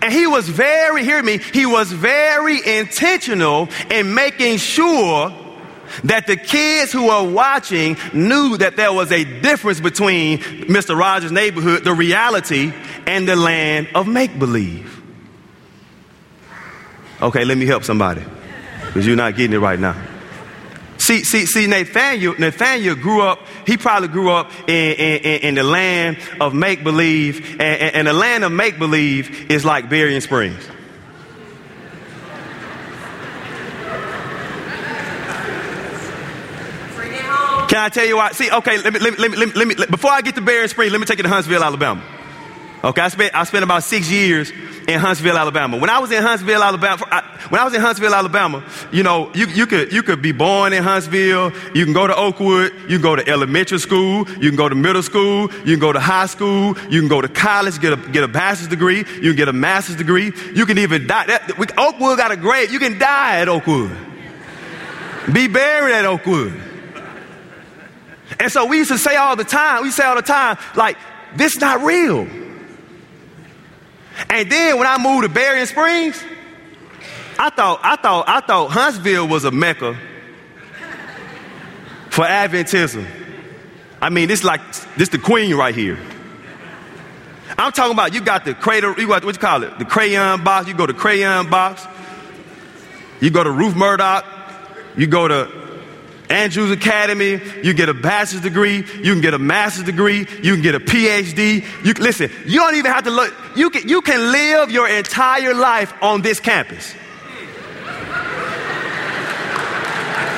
And 0.00 0.12
he 0.12 0.26
was 0.26 0.48
very, 0.48 1.04
hear 1.04 1.22
me, 1.22 1.38
he 1.38 1.66
was 1.66 1.92
very 1.92 2.58
intentional 2.78 3.68
in 3.90 4.14
making 4.14 4.58
sure 4.58 5.30
that 6.04 6.26
the 6.26 6.36
kids 6.36 6.92
who 6.92 7.06
were 7.06 7.30
watching 7.30 7.96
knew 8.12 8.56
that 8.58 8.76
there 8.76 8.92
was 8.92 9.10
a 9.12 9.24
difference 9.40 9.80
between 9.80 10.38
Mr. 10.38 10.98
Rogers' 10.98 11.32
neighborhood, 11.32 11.84
the 11.84 11.94
reality, 11.94 12.72
and 13.06 13.28
the 13.28 13.36
land 13.36 13.88
of 13.94 14.06
make 14.06 14.38
believe. 14.38 15.02
Okay, 17.20 17.44
let 17.44 17.56
me 17.56 17.66
help 17.66 17.84
somebody 17.84 18.24
because 18.86 19.06
you're 19.06 19.16
not 19.16 19.36
getting 19.36 19.54
it 19.54 19.60
right 19.60 19.78
now. 19.78 19.96
See, 20.98 21.24
see, 21.24 21.46
see, 21.46 21.66
Nathaniel, 21.66 22.34
Nathaniel 22.38 22.94
grew 22.94 23.22
up, 23.22 23.40
he 23.66 23.76
probably 23.76 24.06
grew 24.06 24.30
up 24.30 24.52
in, 24.68 24.92
in, 24.94 25.40
in 25.42 25.54
the 25.56 25.64
land 25.64 26.18
of 26.40 26.54
make 26.54 26.84
believe, 26.84 27.52
and, 27.52 27.60
and, 27.60 27.94
and 27.96 28.06
the 28.06 28.12
land 28.12 28.44
of 28.44 28.52
make 28.52 28.78
believe 28.78 29.50
is 29.50 29.64
like 29.64 29.88
Berrien 29.88 30.20
Springs. 30.20 30.64
Can 37.72 37.80
I 37.80 37.88
tell 37.88 38.04
you 38.04 38.18
why? 38.18 38.32
See, 38.32 38.50
okay, 38.50 38.82
let 38.82 38.92
me, 38.92 38.98
let 39.00 39.18
me, 39.18 39.28
let 39.34 39.48
me, 39.48 39.54
let 39.54 39.66
me, 39.66 39.74
before 39.86 40.10
I 40.10 40.20
get 40.20 40.34
to 40.34 40.42
Berrien 40.42 40.68
Springs, 40.68 40.92
let 40.92 41.00
me 41.00 41.06
take 41.06 41.16
you 41.16 41.22
to 41.22 41.30
Huntsville, 41.30 41.64
Alabama. 41.64 42.04
Okay, 42.84 43.00
I 43.00 43.08
spent, 43.08 43.34
I 43.34 43.44
spent 43.44 43.64
about 43.64 43.82
six 43.82 44.10
years 44.10 44.50
in 44.86 45.00
Huntsville, 45.00 45.38
Alabama. 45.38 45.78
When 45.78 45.88
I 45.88 45.98
was 45.98 46.10
in 46.10 46.22
Huntsville, 46.22 46.62
Alabama, 46.62 47.02
I, 47.10 47.22
when 47.48 47.58
I 47.58 47.64
was 47.64 47.72
in 47.72 47.80
Huntsville, 47.80 48.14
Alabama, 48.14 48.62
you 48.92 49.02
know, 49.02 49.32
you, 49.32 49.46
you 49.46 49.64
could, 49.64 49.90
you 49.90 50.02
could 50.02 50.20
be 50.20 50.32
born 50.32 50.74
in 50.74 50.82
Huntsville, 50.82 51.50
you 51.74 51.86
can 51.86 51.94
go 51.94 52.06
to 52.06 52.14
Oakwood, 52.14 52.74
you 52.90 52.98
can 52.98 53.00
go 53.00 53.16
to 53.16 53.26
elementary 53.26 53.78
school, 53.78 54.28
you 54.32 54.50
can 54.50 54.56
go 54.56 54.68
to 54.68 54.74
middle 54.74 55.02
school, 55.02 55.50
you 55.64 55.72
can 55.72 55.78
go 55.78 55.94
to 55.94 56.00
high 56.00 56.26
school, 56.26 56.76
you 56.90 57.00
can 57.00 57.08
go 57.08 57.22
to 57.22 57.28
college, 57.28 57.80
get 57.80 57.94
a, 57.94 58.10
get 58.10 58.22
a 58.22 58.28
bachelor's 58.28 58.68
degree, 58.68 58.98
you 58.98 59.30
can 59.30 59.36
get 59.36 59.48
a 59.48 59.54
master's 59.54 59.96
degree, 59.96 60.30
you 60.54 60.66
can 60.66 60.76
even 60.76 61.06
die. 61.06 61.24
That, 61.24 61.50
Oakwood 61.78 62.18
got 62.18 62.32
a 62.32 62.36
grave, 62.36 62.70
you 62.70 62.80
can 62.80 62.98
die 62.98 63.40
at 63.40 63.48
Oakwood. 63.48 63.96
Be 65.32 65.48
buried 65.48 65.94
at 65.94 66.04
Oakwood. 66.04 66.71
And 68.42 68.50
so 68.50 68.66
we 68.66 68.78
used 68.78 68.90
to 68.90 68.98
say 68.98 69.14
all 69.14 69.36
the 69.36 69.44
time, 69.44 69.84
we 69.84 69.92
say 69.92 70.02
all 70.02 70.16
the 70.16 70.20
time, 70.20 70.58
like, 70.74 70.98
this 71.36 71.54
is 71.54 71.60
not 71.60 71.80
real. 71.82 72.26
And 74.28 74.50
then 74.50 74.78
when 74.78 74.86
I 74.88 74.98
moved 75.00 75.22
to 75.22 75.28
Berrien 75.28 75.64
Springs, 75.64 76.20
I 77.38 77.50
thought, 77.50 77.78
I 77.84 77.94
thought, 77.94 78.28
I 78.28 78.40
thought 78.40 78.72
Huntsville 78.72 79.28
was 79.28 79.44
a 79.44 79.52
mecca 79.52 79.96
for 82.10 82.24
Adventism. 82.24 83.06
I 84.00 84.10
mean, 84.10 84.26
this 84.26 84.42
like 84.42 84.60
this 84.96 85.10
the 85.10 85.18
queen 85.18 85.54
right 85.54 85.74
here. 85.74 86.00
I'm 87.56 87.70
talking 87.70 87.92
about 87.92 88.12
you 88.12 88.22
got 88.22 88.44
the 88.44 88.54
cradle, 88.54 88.98
you 88.98 89.06
got 89.06 89.24
what 89.24 89.36
you 89.36 89.40
call 89.40 89.62
it, 89.62 89.78
the 89.78 89.84
crayon 89.84 90.42
box. 90.42 90.66
You 90.66 90.74
go 90.74 90.86
to 90.86 90.94
crayon 90.94 91.48
box. 91.48 91.86
You 93.20 93.30
go 93.30 93.44
to 93.44 93.52
Ruth 93.52 93.76
Murdoch. 93.76 94.26
You 94.96 95.06
go 95.06 95.28
to 95.28 95.61
Andrews 96.32 96.70
Academy. 96.70 97.40
You 97.62 97.74
get 97.74 97.88
a 97.88 97.94
bachelor's 97.94 98.42
degree. 98.42 98.76
You 98.76 99.12
can 99.12 99.20
get 99.20 99.34
a 99.34 99.38
master's 99.38 99.84
degree. 99.84 100.26
You 100.42 100.54
can 100.54 100.62
get 100.62 100.74
a 100.74 100.80
PhD. 100.80 101.64
You 101.84 101.92
listen. 101.94 102.30
You 102.46 102.60
don't 102.60 102.74
even 102.74 102.90
have 102.90 103.04
to 103.04 103.10
look. 103.10 103.34
You 103.54 103.70
can 103.70 103.88
you 103.88 104.00
can 104.00 104.32
live 104.32 104.70
your 104.70 104.88
entire 104.88 105.54
life 105.54 105.92
on 106.02 106.22
this 106.22 106.40
campus 106.40 106.94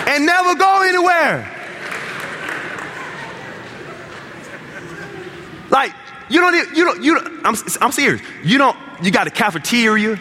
and 0.07 0.27
never 0.27 0.55
go 0.55 0.83
anywhere. 0.83 1.51
Like 5.71 5.95
you 6.29 6.41
don't 6.41 6.77
you 6.77 6.85
don't 6.85 7.03
you 7.03 7.15
don't, 7.21 7.47
I'm 7.47 7.55
I'm 7.81 7.93
serious. 7.93 8.21
You 8.43 8.59
don't 8.59 8.77
you 9.03 9.11
got 9.11 9.27
a 9.27 9.31
cafeteria. 9.31 10.19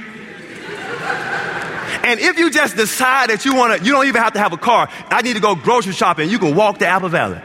And 2.04 2.20
if 2.20 2.38
you 2.38 2.52
just 2.52 2.76
decide 2.76 3.30
that 3.30 3.46
you 3.46 3.56
want 3.56 3.80
to, 3.80 3.86
you 3.86 3.94
don't 3.94 4.06
even 4.06 4.22
have 4.22 4.34
to 4.34 4.40
have 4.40 4.52
a 4.52 4.58
car. 4.58 4.90
I 5.10 5.22
need 5.22 5.34
to 5.34 5.40
go 5.40 5.56
grocery 5.56 5.94
shopping. 5.94 6.30
You 6.30 6.38
can 6.38 6.54
walk 6.54 6.80
to 6.80 6.86
Apple 6.86 7.08
Valley. 7.10 7.42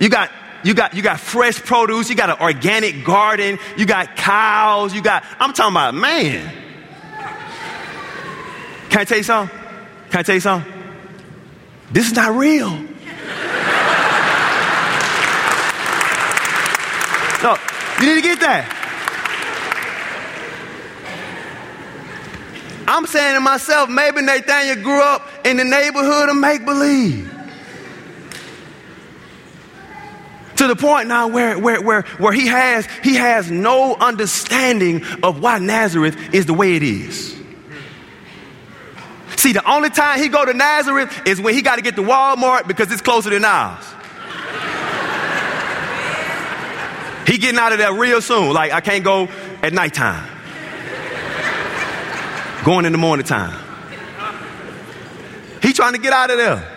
You 0.00 0.08
got 0.08 0.30
you 0.64 0.74
got 0.74 0.94
you 0.94 1.02
got 1.02 1.20
fresh 1.20 1.62
produce, 1.62 2.08
you 2.08 2.16
got 2.16 2.30
an 2.30 2.38
organic 2.40 3.04
garden, 3.04 3.58
you 3.76 3.86
got 3.86 4.16
cows, 4.16 4.94
you 4.94 5.02
got 5.02 5.24
I'm 5.38 5.52
talking 5.52 5.74
about 5.74 5.94
man. 5.94 6.52
Can 8.88 9.00
I 9.00 9.04
tell 9.04 9.18
you 9.18 9.24
something? 9.24 9.58
Can 10.10 10.20
I 10.20 10.22
tell 10.22 10.34
you 10.34 10.40
something? 10.40 10.72
This 11.92 12.06
is 12.06 12.14
not 12.14 12.34
real. 12.34 12.70
No, 17.42 17.56
you 18.00 18.06
need 18.06 18.22
to 18.22 18.22
get 18.22 18.40
that. 18.40 18.81
I'm 22.92 23.06
saying 23.06 23.36
to 23.36 23.40
myself, 23.40 23.88
maybe 23.88 24.20
Nathaniel 24.20 24.84
grew 24.84 25.00
up 25.00 25.26
in 25.46 25.56
the 25.56 25.64
neighborhood 25.64 26.28
of 26.28 26.36
make 26.36 26.62
believe. 26.62 27.26
To 30.56 30.68
the 30.68 30.76
point 30.76 31.08
now 31.08 31.28
where, 31.28 31.58
where, 31.58 31.80
where, 31.80 32.02
where 32.18 32.34
he, 32.34 32.48
has, 32.48 32.86
he 33.02 33.14
has 33.14 33.50
no 33.50 33.94
understanding 33.94 35.02
of 35.22 35.40
why 35.40 35.58
Nazareth 35.58 36.34
is 36.34 36.44
the 36.44 36.52
way 36.52 36.76
it 36.76 36.82
is. 36.82 37.34
See, 39.36 39.54
the 39.54 39.66
only 39.68 39.88
time 39.88 40.20
he 40.20 40.28
go 40.28 40.44
to 40.44 40.52
Nazareth 40.52 41.26
is 41.26 41.40
when 41.40 41.54
he 41.54 41.62
got 41.62 41.76
to 41.76 41.82
get 41.82 41.96
to 41.96 42.02
Walmart 42.02 42.68
because 42.68 42.92
it's 42.92 43.00
closer 43.00 43.30
than 43.30 43.46
ours. 43.46 43.86
he 47.26 47.38
getting 47.38 47.58
out 47.58 47.72
of 47.72 47.78
there 47.78 47.94
real 47.94 48.20
soon. 48.20 48.52
Like, 48.52 48.72
I 48.72 48.82
can't 48.82 49.02
go 49.02 49.28
at 49.62 49.72
nighttime 49.72 50.31
going 52.64 52.84
in 52.84 52.92
the 52.92 52.98
morning 52.98 53.26
time. 53.26 53.58
He's 55.62 55.74
trying 55.74 55.92
to 55.92 55.98
get 56.00 56.12
out 56.12 56.30
of 56.30 56.38
there. 56.38 56.68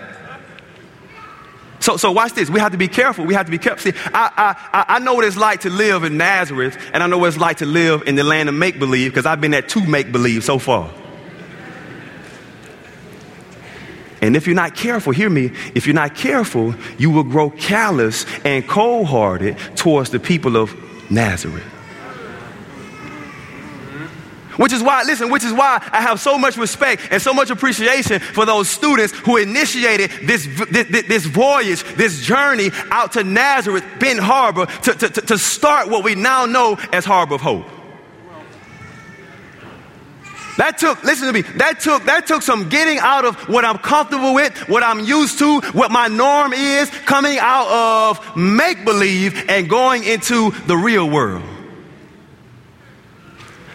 So, 1.79 1.97
so 1.97 2.11
watch 2.11 2.33
this. 2.33 2.49
We 2.49 2.59
have 2.59 2.71
to 2.71 2.77
be 2.77 2.87
careful. 2.87 3.25
We 3.25 3.35
have 3.35 3.45
to 3.45 3.51
be 3.51 3.59
careful. 3.59 3.91
See, 3.91 3.97
I, 4.13 4.55
I, 4.73 4.85
I 4.95 4.99
know 4.99 5.13
what 5.13 5.23
it's 5.23 5.37
like 5.37 5.61
to 5.61 5.69
live 5.69 6.03
in 6.03 6.17
Nazareth, 6.17 6.77
and 6.93 7.03
I 7.03 7.07
know 7.07 7.19
what 7.19 7.27
it's 7.27 7.37
like 7.37 7.57
to 7.57 7.67
live 7.67 8.03
in 8.07 8.15
the 8.15 8.23
land 8.23 8.49
of 8.49 8.55
make 8.55 8.79
believe 8.79 9.11
because 9.11 9.27
I've 9.27 9.39
been 9.39 9.53
at 9.53 9.69
two 9.69 9.85
make 9.85 10.11
believe 10.11 10.43
so 10.43 10.57
far. 10.57 10.91
And 14.21 14.35
if 14.35 14.47
you're 14.47 14.55
not 14.55 14.73
careful, 14.73 15.13
hear 15.13 15.29
me, 15.29 15.51
if 15.75 15.85
you're 15.85 15.93
not 15.93 16.15
careful, 16.15 16.73
you 16.97 17.11
will 17.11 17.23
grow 17.23 17.51
callous 17.51 18.25
and 18.43 18.67
cold 18.67 19.05
hearted 19.05 19.55
towards 19.75 20.09
the 20.09 20.19
people 20.19 20.57
of 20.57 20.73
Nazareth. 21.11 21.74
Which 24.57 24.73
is 24.73 24.81
why, 24.81 25.03
listen, 25.03 25.29
which 25.29 25.43
is 25.43 25.53
why 25.53 25.85
I 25.91 26.01
have 26.01 26.19
so 26.19 26.37
much 26.37 26.57
respect 26.57 27.07
and 27.11 27.21
so 27.21 27.33
much 27.33 27.49
appreciation 27.49 28.19
for 28.19 28.45
those 28.45 28.69
students 28.69 29.13
who 29.19 29.37
initiated 29.37 30.11
this, 30.23 30.47
this, 30.71 31.05
this 31.07 31.25
voyage, 31.25 31.83
this 31.95 32.21
journey 32.21 32.71
out 32.91 33.13
to 33.13 33.23
Nazareth, 33.23 33.83
Ben 33.99 34.17
Harbor, 34.17 34.65
to, 34.65 34.93
to, 34.93 35.09
to 35.09 35.37
start 35.37 35.89
what 35.89 36.03
we 36.03 36.15
now 36.15 36.45
know 36.45 36.77
as 36.93 37.05
Harbor 37.05 37.35
of 37.35 37.41
Hope. 37.41 37.65
That 40.57 40.77
took, 40.77 41.03
listen 41.03 41.27
to 41.27 41.33
me, 41.33 41.41
that 41.57 41.81
took, 41.81 42.05
that 42.05 42.27
took 42.27 42.41
some 42.41 42.69
getting 42.69 42.97
out 42.97 43.25
of 43.25 43.35
what 43.49 43.65
I'm 43.65 43.77
comfortable 43.77 44.33
with, 44.33 44.57
what 44.69 44.83
I'm 44.83 45.01
used 45.01 45.37
to, 45.39 45.59
what 45.73 45.91
my 45.91 46.07
norm 46.07 46.53
is, 46.53 46.89
coming 46.89 47.37
out 47.39 47.67
of 47.67 48.37
make 48.37 48.85
believe 48.85 49.49
and 49.49 49.69
going 49.69 50.05
into 50.05 50.51
the 50.67 50.77
real 50.77 51.09
world. 51.09 51.43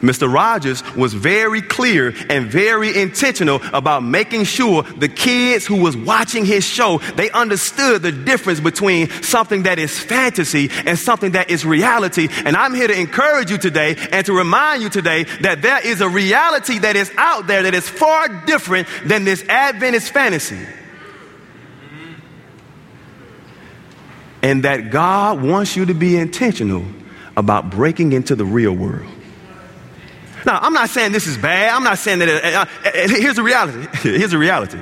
Mr. 0.00 0.32
Rogers 0.32 0.82
was 0.96 1.12
very 1.12 1.60
clear 1.60 2.14
and 2.30 2.46
very 2.46 2.98
intentional 2.98 3.60
about 3.74 4.02
making 4.02 4.44
sure 4.44 4.82
the 4.82 5.08
kids 5.08 5.66
who 5.66 5.76
was 5.76 5.96
watching 5.96 6.46
his 6.46 6.64
show, 6.64 6.98
they 7.16 7.30
understood 7.30 8.00
the 8.02 8.12
difference 8.12 8.60
between 8.60 9.10
something 9.22 9.64
that 9.64 9.78
is 9.78 9.98
fantasy 9.98 10.70
and 10.86 10.98
something 10.98 11.32
that 11.32 11.50
is 11.50 11.66
reality. 11.66 12.28
And 12.44 12.56
I'm 12.56 12.74
here 12.74 12.88
to 12.88 12.98
encourage 12.98 13.50
you 13.50 13.58
today 13.58 13.96
and 14.10 14.24
to 14.24 14.32
remind 14.32 14.82
you 14.82 14.88
today 14.88 15.24
that 15.42 15.60
there 15.60 15.86
is 15.86 16.00
a 16.00 16.08
reality 16.08 16.78
that 16.78 16.96
is 16.96 17.12
out 17.18 17.46
there 17.46 17.64
that 17.64 17.74
is 17.74 17.88
far 17.88 18.28
different 18.46 18.88
than 19.04 19.24
this 19.24 19.46
Adventist 19.48 20.12
fantasy. 20.12 20.58
And 24.42 24.64
that 24.64 24.90
God 24.90 25.42
wants 25.42 25.76
you 25.76 25.84
to 25.84 25.94
be 25.94 26.16
intentional 26.16 26.86
about 27.36 27.70
breaking 27.70 28.14
into 28.14 28.34
the 28.34 28.46
real 28.46 28.72
world. 28.72 29.10
Now, 30.46 30.59
I'm 30.61 30.72
not 30.72 30.88
saying 30.88 31.12
this 31.12 31.26
is 31.26 31.37
bad. 31.37 31.74
I'm 31.74 31.85
not 31.85 31.98
saying 31.98 32.20
that. 32.20 32.29
Uh, 32.29 32.59
uh, 32.61 32.88
uh, 32.88 33.09
here's 33.09 33.37
the 33.37 33.42
reality. 33.42 33.87
Here's 34.03 34.31
the 34.31 34.38
reality. 34.38 34.81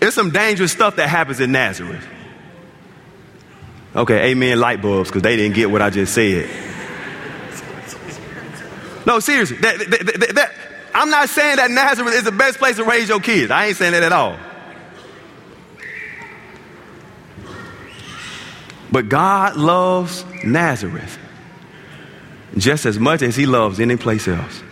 There's 0.00 0.14
some 0.14 0.30
dangerous 0.30 0.72
stuff 0.72 0.96
that 0.96 1.08
happens 1.08 1.40
in 1.40 1.52
Nazareth. 1.52 2.06
Okay, 3.94 4.30
amen, 4.30 4.60
light 4.60 4.82
bulbs, 4.82 5.08
because 5.08 5.22
they 5.22 5.36
didn't 5.36 5.54
get 5.54 5.70
what 5.70 5.80
I 5.80 5.90
just 5.90 6.12
said. 6.12 6.50
No, 9.06 9.20
seriously. 9.20 9.56
That, 9.58 9.78
that, 9.78 10.32
that, 10.34 10.52
I'm 10.94 11.08
not 11.10 11.28
saying 11.28 11.56
that 11.56 11.70
Nazareth 11.70 12.14
is 12.14 12.24
the 12.24 12.32
best 12.32 12.58
place 12.58 12.76
to 12.76 12.84
raise 12.84 13.08
your 13.08 13.20
kids. 13.20 13.50
I 13.50 13.66
ain't 13.66 13.76
saying 13.76 13.92
that 13.92 14.02
at 14.02 14.12
all. 14.12 14.36
But 18.90 19.08
God 19.08 19.56
loves 19.56 20.24
Nazareth 20.44 21.18
just 22.56 22.86
as 22.86 22.98
much 22.98 23.22
as 23.22 23.36
he 23.36 23.46
loves 23.46 23.80
any 23.80 23.96
place 23.96 24.28
else. 24.28 24.62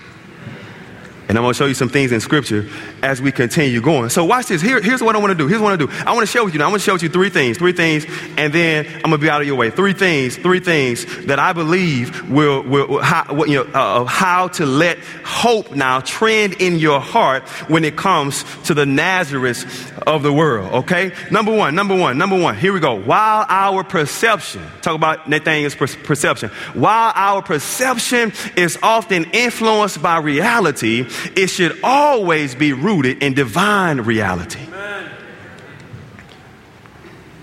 And 1.35 1.41
I'm 1.41 1.43
going 1.47 1.55
to 1.55 1.59
show 1.59 1.67
you 1.67 1.75
some 1.75 1.89
things 1.89 2.13
in 2.13 2.21
scripture 2.21 2.69
as 3.03 3.21
we 3.21 3.33
continue 3.33 3.81
going. 3.81 4.09
So 4.09 4.25
watch 4.25 4.47
this. 4.47 4.63
Here, 4.63 4.81
here's 4.81 5.03
what 5.03 5.17
I 5.17 5.19
want 5.19 5.33
to 5.33 5.35
do. 5.35 5.49
Here's 5.49 5.61
what 5.61 5.73
I 5.73 5.77
want 5.77 5.81
to 5.81 5.87
do. 5.89 6.05
I 6.07 6.15
want 6.15 6.21
to 6.21 6.31
share 6.31 6.45
with 6.45 6.55
you 6.55 6.61
now. 6.61 6.67
I 6.67 6.69
want 6.69 6.81
to 6.81 6.85
share 6.85 6.95
with 6.95 7.03
you 7.03 7.09
three 7.09 7.29
things, 7.29 7.59
three 7.59 7.73
things, 7.73 8.07
and 8.39 8.53
then 8.53 8.87
I'm 8.87 9.11
going 9.11 9.15
to 9.15 9.19
be 9.19 9.29
out 9.29 9.41
of 9.41 9.47
your 9.49 9.57
way. 9.57 9.71
Three 9.71 9.95
things, 9.95 10.37
three 10.37 10.61
things 10.61 11.27
that 11.27 11.41
I 11.41 11.53
believe 11.53 12.31
will, 12.31 12.63
will, 12.63 12.87
will 12.87 13.03
how, 13.03 13.45
you 13.47 13.65
know, 13.65 13.71
uh, 13.75 14.05
how 14.05 14.47
to 14.47 14.65
let 14.65 15.01
hope 15.25 15.75
now 15.75 15.99
trend 15.99 16.55
in 16.61 16.79
your 16.79 17.01
heart 17.01 17.49
when 17.69 17.83
it 17.85 17.97
comes 17.97 18.45
to 18.67 18.75
the 18.75 18.87
Nazareth 18.87 19.93
of 20.07 20.23
the 20.23 20.33
world. 20.33 20.73
Okay. 20.85 21.13
Number 21.33 21.53
one, 21.53 21.75
number 21.75 21.97
one, 21.97 22.17
number 22.17 22.41
one. 22.41 22.57
Here 22.57 22.73
we 22.73 22.79
go. 22.79 22.95
While 22.95 23.45
our 23.49 23.83
perception, 23.83 24.63
talk 24.83 24.95
about 24.95 25.29
Nathaniel's 25.29 25.75
perception. 25.75 26.51
While 26.75 27.11
our 27.17 27.43
perception 27.43 28.33
is 28.57 28.79
often 28.85 29.25
influenced 29.33 30.01
by 30.01 30.19
reality, 30.19 31.09
it 31.37 31.49
should 31.49 31.79
always 31.83 32.55
be 32.55 32.73
rooted 32.73 33.23
in 33.23 33.35
divine 33.35 34.01
reality. 34.01 34.61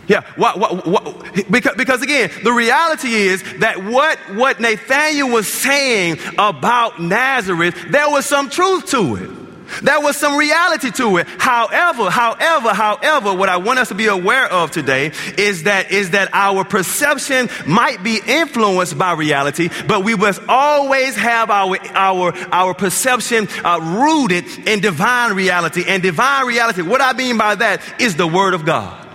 Yeah, 0.07 0.23
what, 0.35 0.59
what, 0.59 0.85
what, 0.85 1.49
because, 1.49 1.75
because 1.77 2.01
again, 2.01 2.31
the 2.43 2.51
reality 2.51 3.13
is 3.13 3.43
that 3.59 3.81
what, 3.81 4.17
what 4.35 4.59
Nathaniel 4.59 5.29
was 5.29 5.47
saying 5.47 6.19
about 6.33 7.01
Nazareth, 7.01 7.77
there 7.89 8.09
was 8.09 8.25
some 8.25 8.49
truth 8.49 8.87
to 8.87 9.15
it. 9.15 9.40
There 9.81 9.99
was 9.99 10.17
some 10.17 10.37
reality 10.37 10.91
to 10.91 11.17
it. 11.17 11.27
However, 11.27 12.09
however, 12.09 12.69
however, 12.69 13.33
what 13.33 13.49
I 13.49 13.57
want 13.57 13.79
us 13.79 13.89
to 13.89 13.95
be 13.95 14.07
aware 14.07 14.51
of 14.51 14.71
today 14.71 15.11
is 15.37 15.63
that, 15.63 15.91
is 15.91 16.11
that 16.11 16.29
our 16.33 16.63
perception 16.63 17.49
might 17.65 18.03
be 18.03 18.19
influenced 18.25 18.97
by 18.97 19.13
reality, 19.13 19.69
but 19.87 20.03
we 20.03 20.15
must 20.15 20.41
always 20.47 21.15
have 21.15 21.49
our, 21.49 21.77
our, 21.93 22.33
our 22.51 22.73
perception 22.73 23.47
uh, 23.63 23.79
rooted 23.81 24.45
in 24.67 24.79
divine 24.79 25.33
reality. 25.35 25.83
And 25.87 26.03
divine 26.03 26.45
reality, 26.45 26.81
what 26.81 27.01
I 27.01 27.13
mean 27.13 27.37
by 27.37 27.55
that 27.55 27.81
is 27.99 28.15
the 28.15 28.27
Word 28.27 28.53
of 28.53 28.65
God. 28.65 29.07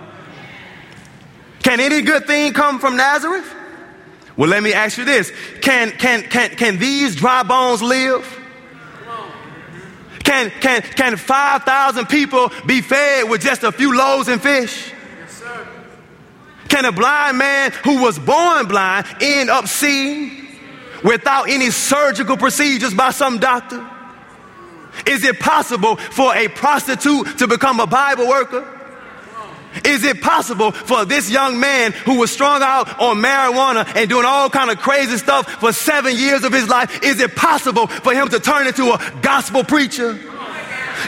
Can 1.63 1.79
any 1.79 2.01
good 2.01 2.25
thing 2.25 2.53
come 2.53 2.79
from 2.79 2.95
Nazareth? 2.95 3.53
Well, 4.37 4.49
let 4.49 4.61
me 4.61 4.73
ask 4.73 4.97
you 4.97 5.05
this. 5.05 5.31
Can, 5.61 5.91
can, 5.91 6.23
can, 6.23 6.51
can 6.51 6.77
these 6.77 7.15
dry 7.15 7.43
bones 7.43 7.81
live? 7.81 8.36
Can, 10.27 10.49
can, 10.59 10.81
can 10.81 11.15
5,000 11.15 12.05
people 12.07 12.51
be 12.65 12.81
fed 12.81 13.29
with 13.29 13.39
just 13.39 13.63
a 13.63 13.71
few 13.71 13.97
loaves 13.97 14.27
and 14.27 14.41
fish? 14.41 14.91
Can 16.67 16.83
a 16.83 16.91
blind 16.91 17.37
man 17.37 17.71
who 17.85 18.01
was 18.01 18.19
born 18.19 18.67
blind 18.67 19.07
end 19.21 19.49
up 19.49 19.67
seeing 19.67 20.49
without 21.01 21.49
any 21.49 21.71
surgical 21.71 22.35
procedures 22.35 22.93
by 22.93 23.11
some 23.11 23.39
doctor? 23.39 23.89
Is 25.05 25.23
it 25.23 25.39
possible 25.39 25.95
for 25.95 26.35
a 26.35 26.49
prostitute 26.49 27.37
to 27.37 27.47
become 27.47 27.79
a 27.79 27.87
Bible 27.87 28.27
worker? 28.27 28.76
Is 29.85 30.03
it 30.03 30.21
possible 30.21 30.71
for 30.71 31.05
this 31.05 31.29
young 31.29 31.59
man 31.59 31.91
who 31.91 32.19
was 32.19 32.31
strung 32.31 32.61
out 32.61 32.99
on 32.99 33.17
marijuana 33.17 33.85
and 33.95 34.09
doing 34.09 34.25
all 34.25 34.49
kind 34.49 34.71
of 34.71 34.77
crazy 34.79 35.17
stuff 35.17 35.49
for 35.59 35.71
seven 35.71 36.15
years 36.15 36.43
of 36.43 36.53
his 36.53 36.67
life? 36.69 37.03
Is 37.03 37.19
it 37.19 37.35
possible 37.35 37.87
for 37.87 38.13
him 38.13 38.29
to 38.29 38.39
turn 38.39 38.67
into 38.67 38.91
a 38.91 39.19
gospel 39.21 39.63
preacher? 39.63 40.17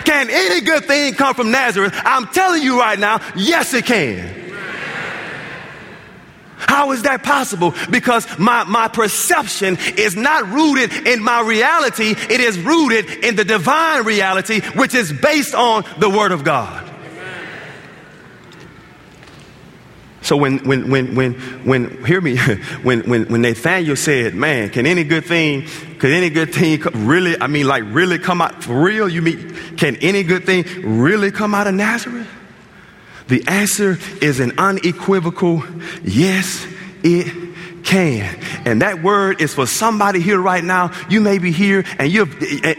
Can 0.06 0.30
any 0.30 0.62
good 0.62 0.86
thing 0.86 1.14
come 1.14 1.34
from 1.34 1.52
Nazareth? 1.52 1.94
I'm 1.96 2.28
telling 2.28 2.64
you 2.64 2.80
right 2.80 3.00
now, 3.00 3.22
yes, 3.36 3.74
it 3.74 3.86
can. 3.86 4.40
How 6.58 6.92
is 6.92 7.04
that 7.04 7.24
possible? 7.24 7.74
Because 7.90 8.28
my, 8.38 8.66
my 8.66 8.90
perception 8.90 9.78
is 9.98 10.16
not 10.16 10.50
rooted 10.50 11.08
in 11.08 11.24
my 11.24 11.42
reality, 11.42 12.12
it 12.12 12.42
is 12.42 12.60
rooted 12.60 13.24
in 13.24 13.36
the 13.36 13.46
divine 13.46 14.04
reality, 14.04 14.60
which 14.76 14.94
is 14.94 15.12
based 15.12 15.56
on 15.56 15.86
the 16.00 16.10
Word 16.10 16.32
of 16.32 16.44
God. 16.44 16.89
So 20.22 20.36
when, 20.36 20.60
when, 20.60 20.90
when, 20.90 21.16
when, 21.16 21.34
when, 21.66 22.06
hear 22.06 22.22
me, 22.22 22.38
when, 22.84 23.02
when, 23.10 23.26
when 23.26 23.42
Nathaniel 23.42 23.96
said, 23.96 24.36
man, 24.36 24.70
can 24.70 24.86
any 24.86 25.04
good 25.04 25.26
thing, 25.26 25.66
could 25.98 26.12
any 26.12 26.30
good 26.30 26.54
thing 26.54 26.82
really, 26.94 27.40
I 27.40 27.48
mean, 27.48 27.68
like 27.68 27.84
really 27.88 28.20
come 28.20 28.42
out 28.42 28.64
for 28.64 28.82
real? 28.82 29.08
You 29.08 29.22
mean, 29.22 29.56
can 29.78 29.96
any 29.98 30.24
good 30.24 30.46
thing 30.46 30.66
really 30.84 31.32
come 31.32 31.54
out 31.54 31.68
of 31.68 31.74
Nazareth? 31.74 32.28
The 33.28 33.48
answer 33.48 33.98
is 34.22 34.40
an 34.40 34.54
unequivocal 34.58 35.64
yes, 36.04 36.66
it 37.04 37.84
can. 37.84 38.36
And 38.66 38.82
that 38.82 39.02
word 39.02 39.40
is 39.40 39.54
for 39.54 39.68
somebody 39.68 40.20
here 40.20 40.40
right 40.40 40.64
now. 40.64 40.92
You 41.10 41.22
may 41.22 41.38
be 41.38 41.52
here 41.52 41.86
and 41.98 42.12
you 42.12 42.24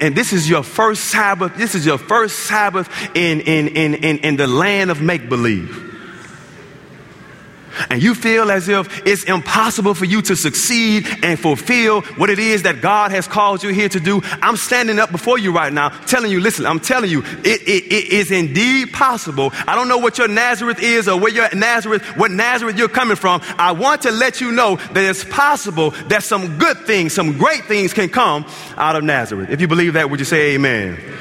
and 0.00 0.14
this 0.14 0.32
is 0.32 0.48
your 0.48 0.62
first 0.62 1.04
Sabbath. 1.04 1.56
This 1.56 1.74
is 1.74 1.86
your 1.86 1.98
first 1.98 2.40
Sabbath 2.40 2.88
in 3.16 3.40
in 3.40 3.68
in 3.68 3.94
in, 3.94 4.18
in 4.18 4.36
the 4.36 4.46
land 4.46 4.90
of 4.90 5.00
make 5.00 5.28
believe 5.28 5.89
and 7.88 8.02
you 8.02 8.14
feel 8.14 8.50
as 8.50 8.68
if 8.68 9.06
it's 9.06 9.24
impossible 9.24 9.94
for 9.94 10.04
you 10.04 10.22
to 10.22 10.36
succeed 10.36 11.06
and 11.22 11.38
fulfill 11.38 12.02
what 12.16 12.30
it 12.30 12.38
is 12.38 12.62
that 12.62 12.80
God 12.80 13.10
has 13.12 13.26
called 13.26 13.62
you 13.62 13.70
here 13.70 13.88
to 13.88 14.00
do, 14.00 14.20
I'm 14.42 14.56
standing 14.56 14.98
up 14.98 15.10
before 15.10 15.38
you 15.38 15.52
right 15.52 15.72
now 15.72 15.90
telling 16.06 16.30
you, 16.30 16.40
listen, 16.40 16.66
I'm 16.66 16.80
telling 16.80 17.10
you, 17.10 17.22
it, 17.22 17.62
it, 17.62 17.84
it 17.92 18.12
is 18.12 18.30
indeed 18.30 18.92
possible. 18.92 19.50
I 19.66 19.74
don't 19.74 19.88
know 19.88 19.98
what 19.98 20.18
your 20.18 20.28
Nazareth 20.28 20.82
is 20.82 21.08
or 21.08 21.18
where 21.18 21.32
your 21.32 21.48
Nazareth, 21.54 22.02
what 22.16 22.30
Nazareth 22.30 22.76
you're 22.76 22.88
coming 22.88 23.16
from. 23.16 23.40
I 23.58 23.72
want 23.72 24.02
to 24.02 24.10
let 24.10 24.40
you 24.40 24.52
know 24.52 24.76
that 24.76 25.04
it's 25.04 25.24
possible 25.24 25.90
that 26.08 26.22
some 26.22 26.58
good 26.58 26.78
things, 26.78 27.14
some 27.14 27.38
great 27.38 27.64
things 27.64 27.92
can 27.92 28.08
come 28.08 28.44
out 28.76 28.96
of 28.96 29.04
Nazareth. 29.04 29.50
If 29.50 29.60
you 29.60 29.68
believe 29.68 29.94
that, 29.94 30.10
would 30.10 30.18
you 30.18 30.26
say 30.26 30.54
amen? 30.54 30.98
amen. 30.98 31.16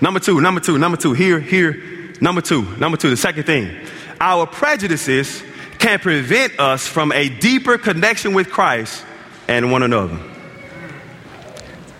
Number 0.00 0.20
two, 0.20 0.40
number 0.40 0.60
two, 0.60 0.78
number 0.78 0.96
two, 0.96 1.12
here, 1.14 1.40
here, 1.40 1.82
number 2.20 2.40
two, 2.40 2.62
number 2.76 2.96
two, 2.96 3.10
the 3.10 3.16
second 3.16 3.44
thing 3.44 3.74
our 4.20 4.46
prejudices 4.46 5.42
can 5.78 5.98
prevent 5.98 6.58
us 6.58 6.86
from 6.86 7.12
a 7.12 7.28
deeper 7.28 7.78
connection 7.78 8.34
with 8.34 8.50
Christ 8.50 9.04
and 9.48 9.70
one 9.70 9.82
another. 9.82 10.18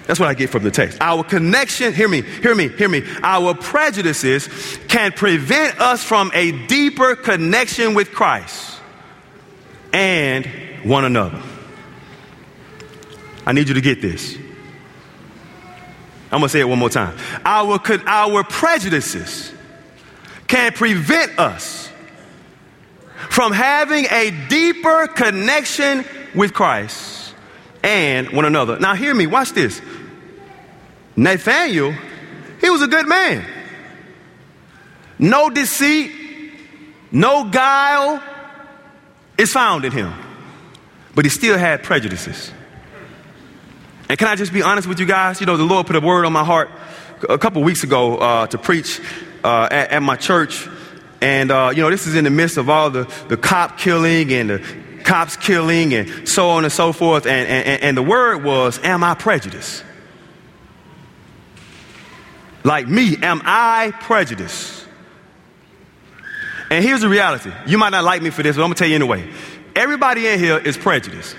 That's 0.07 0.21
what 0.21 0.29
I 0.29 0.35
get 0.35 0.51
from 0.51 0.63
the 0.63 0.71
text. 0.71 0.99
Our 1.01 1.25
connection, 1.25 1.93
hear 1.93 2.09
me, 2.09 2.23
hear 2.23 2.55
me, 2.55 2.69
hear 2.69 2.89
me. 2.89 3.03
Our 3.23 3.55
prejudices 3.55 4.49
can 4.89 5.13
prevent 5.13 5.81
us 5.81 6.05
from 6.05 6.31
a 6.33 6.53
deeper 6.67 7.17
connection 7.17 7.95
with 7.95 8.13
Christ 8.13 8.79
and 9.93 10.47
one 10.85 11.05
another. 11.05 11.43
I 13.45 13.53
need 13.53 13.69
you 13.69 13.75
to 13.75 13.81
get 13.81 14.01
this. 14.01 14.37
I'm 16.31 16.41
going 16.41 16.43
to 16.43 16.49
say 16.49 16.61
it 16.61 16.69
one 16.69 16.79
more 16.79 16.91
time. 16.91 17.17
Our, 17.45 17.81
our 18.07 18.45
prejudices 18.45 19.53
can 20.47 20.73
prevent 20.73 21.39
us 21.39 21.91
from 23.37 23.53
having 23.53 24.07
a 24.07 24.31
deeper 24.49 25.07
connection 25.09 26.07
with 26.35 26.55
Christ 26.55 27.35
and 27.83 28.31
one 28.31 28.46
another. 28.46 28.79
Now, 28.79 28.94
hear 28.94 29.14
me, 29.14 29.27
watch 29.27 29.53
this. 29.53 29.83
Nathaniel, 31.16 31.92
he 32.62 32.70
was 32.70 32.81
a 32.81 32.87
good 32.87 33.07
man. 33.07 33.44
No 35.18 35.51
deceit, 35.51 36.12
no 37.12 37.44
guile 37.44 38.22
is 39.37 39.53
found 39.53 39.85
in 39.85 39.92
him. 39.92 40.14
But 41.14 41.27
he 41.27 41.31
still 41.31 41.59
had 41.59 41.83
prejudices. 41.83 42.51
And 44.09 44.18
can 44.18 44.29
I 44.29 44.37
just 44.37 44.55
be 44.55 44.62
honest 44.62 44.88
with 44.88 44.99
you 44.99 45.05
guys? 45.05 45.40
You 45.40 45.46
know, 45.46 45.59
the 45.59 45.64
Lord 45.64 45.87
put 45.87 45.96
a 45.96 46.01
word 46.01 46.25
on 46.25 46.33
my 46.33 46.42
heart 46.42 46.70
a 47.29 47.37
couple 47.37 47.62
weeks 47.62 47.85
ago 47.85 48.16
uh, 48.16 48.46
to 48.46 48.57
preach 48.57 48.99
uh, 49.44 49.68
at, 49.70 49.90
at 49.90 50.03
my 50.03 50.16
church. 50.16 50.66
And, 51.21 51.51
uh, 51.51 51.73
you 51.75 51.83
know, 51.83 51.91
this 51.91 52.07
is 52.07 52.15
in 52.15 52.25
the 52.25 52.31
midst 52.31 52.57
of 52.57 52.69
all 52.69 52.91
the, 52.91 53.11
the 53.29 53.37
cop 53.37 53.79
killing 53.79 54.33
and 54.33 54.51
the 54.51 54.63
cops 55.05 55.37
killing 55.37 55.95
and 55.95 56.29
so 56.29 56.51
on 56.51 56.65
and 56.65 56.73
so 56.73 56.93
forth. 56.93 57.27
And, 57.27 57.49
and, 57.49 57.83
and 57.83 57.97
the 57.97 58.03
word 58.03 58.45
was, 58.45 58.79
Am 58.83 59.03
I 59.03 59.15
prejudiced? 59.15 59.85
Like 62.65 62.89
me, 62.89 63.17
am 63.23 63.41
I 63.45 63.93
prejudiced? 64.01 64.85
And 66.69 66.85
here's 66.85 67.01
the 67.01 67.09
reality. 67.09 67.53
You 67.67 67.79
might 67.79 67.91
not 67.91 68.03
like 68.03 68.23
me 68.23 68.31
for 68.31 68.43
this, 68.43 68.57
but 68.57 68.63
I'm 68.63 68.69
going 68.69 68.75
to 68.75 68.79
tell 68.81 68.89
you 68.89 68.97
anyway. 68.97 69.31
Everybody 69.77 70.27
in 70.27 70.41
here 70.41 70.59
is 70.59 70.77
prejudiced. 70.77 71.37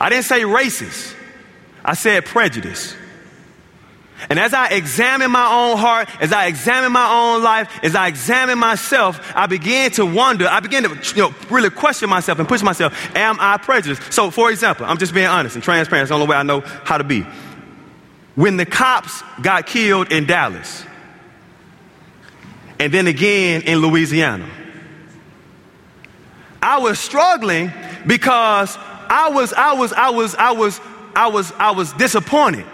I 0.00 0.08
didn't 0.08 0.26
say 0.26 0.42
racist, 0.42 1.14
I 1.84 1.94
said 1.94 2.24
prejudice. 2.24 2.94
And 4.28 4.38
as 4.38 4.52
I 4.52 4.68
examine 4.68 5.30
my 5.30 5.46
own 5.46 5.78
heart, 5.78 6.08
as 6.20 6.32
I 6.32 6.46
examine 6.46 6.92
my 6.92 7.10
own 7.10 7.42
life, 7.42 7.70
as 7.82 7.94
I 7.94 8.08
examine 8.08 8.58
myself, 8.58 9.32
I 9.34 9.46
began 9.46 9.90
to 9.92 10.04
wonder, 10.04 10.46
I 10.46 10.60
began 10.60 10.82
to 10.82 11.14
you 11.14 11.22
know, 11.22 11.34
really 11.48 11.70
question 11.70 12.10
myself 12.10 12.38
and 12.38 12.46
push 12.46 12.62
myself, 12.62 12.94
am 13.16 13.38
I 13.40 13.56
prejudiced? 13.56 14.12
So, 14.12 14.30
for 14.30 14.50
example, 14.50 14.84
I'm 14.86 14.98
just 14.98 15.14
being 15.14 15.26
honest 15.26 15.54
and 15.54 15.64
transparent. 15.64 16.02
It's 16.02 16.10
the 16.10 16.14
only 16.14 16.26
way 16.26 16.36
I 16.36 16.42
know 16.42 16.60
how 16.60 16.98
to 16.98 17.04
be. 17.04 17.24
When 18.34 18.56
the 18.56 18.66
cops 18.66 19.22
got 19.42 19.66
killed 19.66 20.12
in 20.12 20.26
Dallas, 20.26 20.84
and 22.78 22.92
then 22.92 23.06
again 23.06 23.62
in 23.62 23.78
Louisiana, 23.78 24.48
I 26.62 26.78
was 26.78 26.98
struggling 26.98 27.72
because 28.06 28.76
I 28.78 29.30
was, 29.30 29.52
I 29.54 29.72
was, 29.72 29.92
I 29.92 30.10
was, 30.10 30.34
I 30.34 30.52
was, 30.52 30.80
I 31.14 31.26
was, 31.28 31.52
I 31.52 31.70
was 31.70 31.92
disappointed 31.94 32.66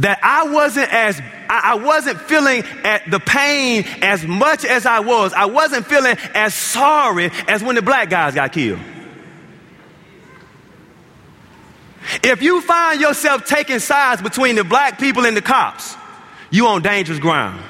that 0.00 0.18
I 0.22 0.50
wasn't 0.50 0.92
as 0.92 1.20
I 1.48 1.74
wasn't 1.74 2.20
feeling 2.20 2.62
at 2.84 3.10
the 3.10 3.18
pain 3.18 3.84
as 4.02 4.24
much 4.24 4.64
as 4.64 4.86
I 4.86 5.00
was. 5.00 5.32
I 5.32 5.46
wasn't 5.46 5.86
feeling 5.86 6.16
as 6.34 6.54
sorry 6.54 7.30
as 7.48 7.62
when 7.62 7.74
the 7.74 7.82
black 7.82 8.08
guys 8.08 8.34
got 8.34 8.52
killed. 8.52 8.80
If 12.22 12.42
you 12.42 12.60
find 12.60 13.00
yourself 13.00 13.44
taking 13.44 13.78
sides 13.78 14.22
between 14.22 14.56
the 14.56 14.64
black 14.64 14.98
people 14.98 15.26
and 15.26 15.36
the 15.36 15.42
cops, 15.42 15.96
you 16.50 16.66
on 16.66 16.82
dangerous 16.82 17.18
ground. 17.18 17.62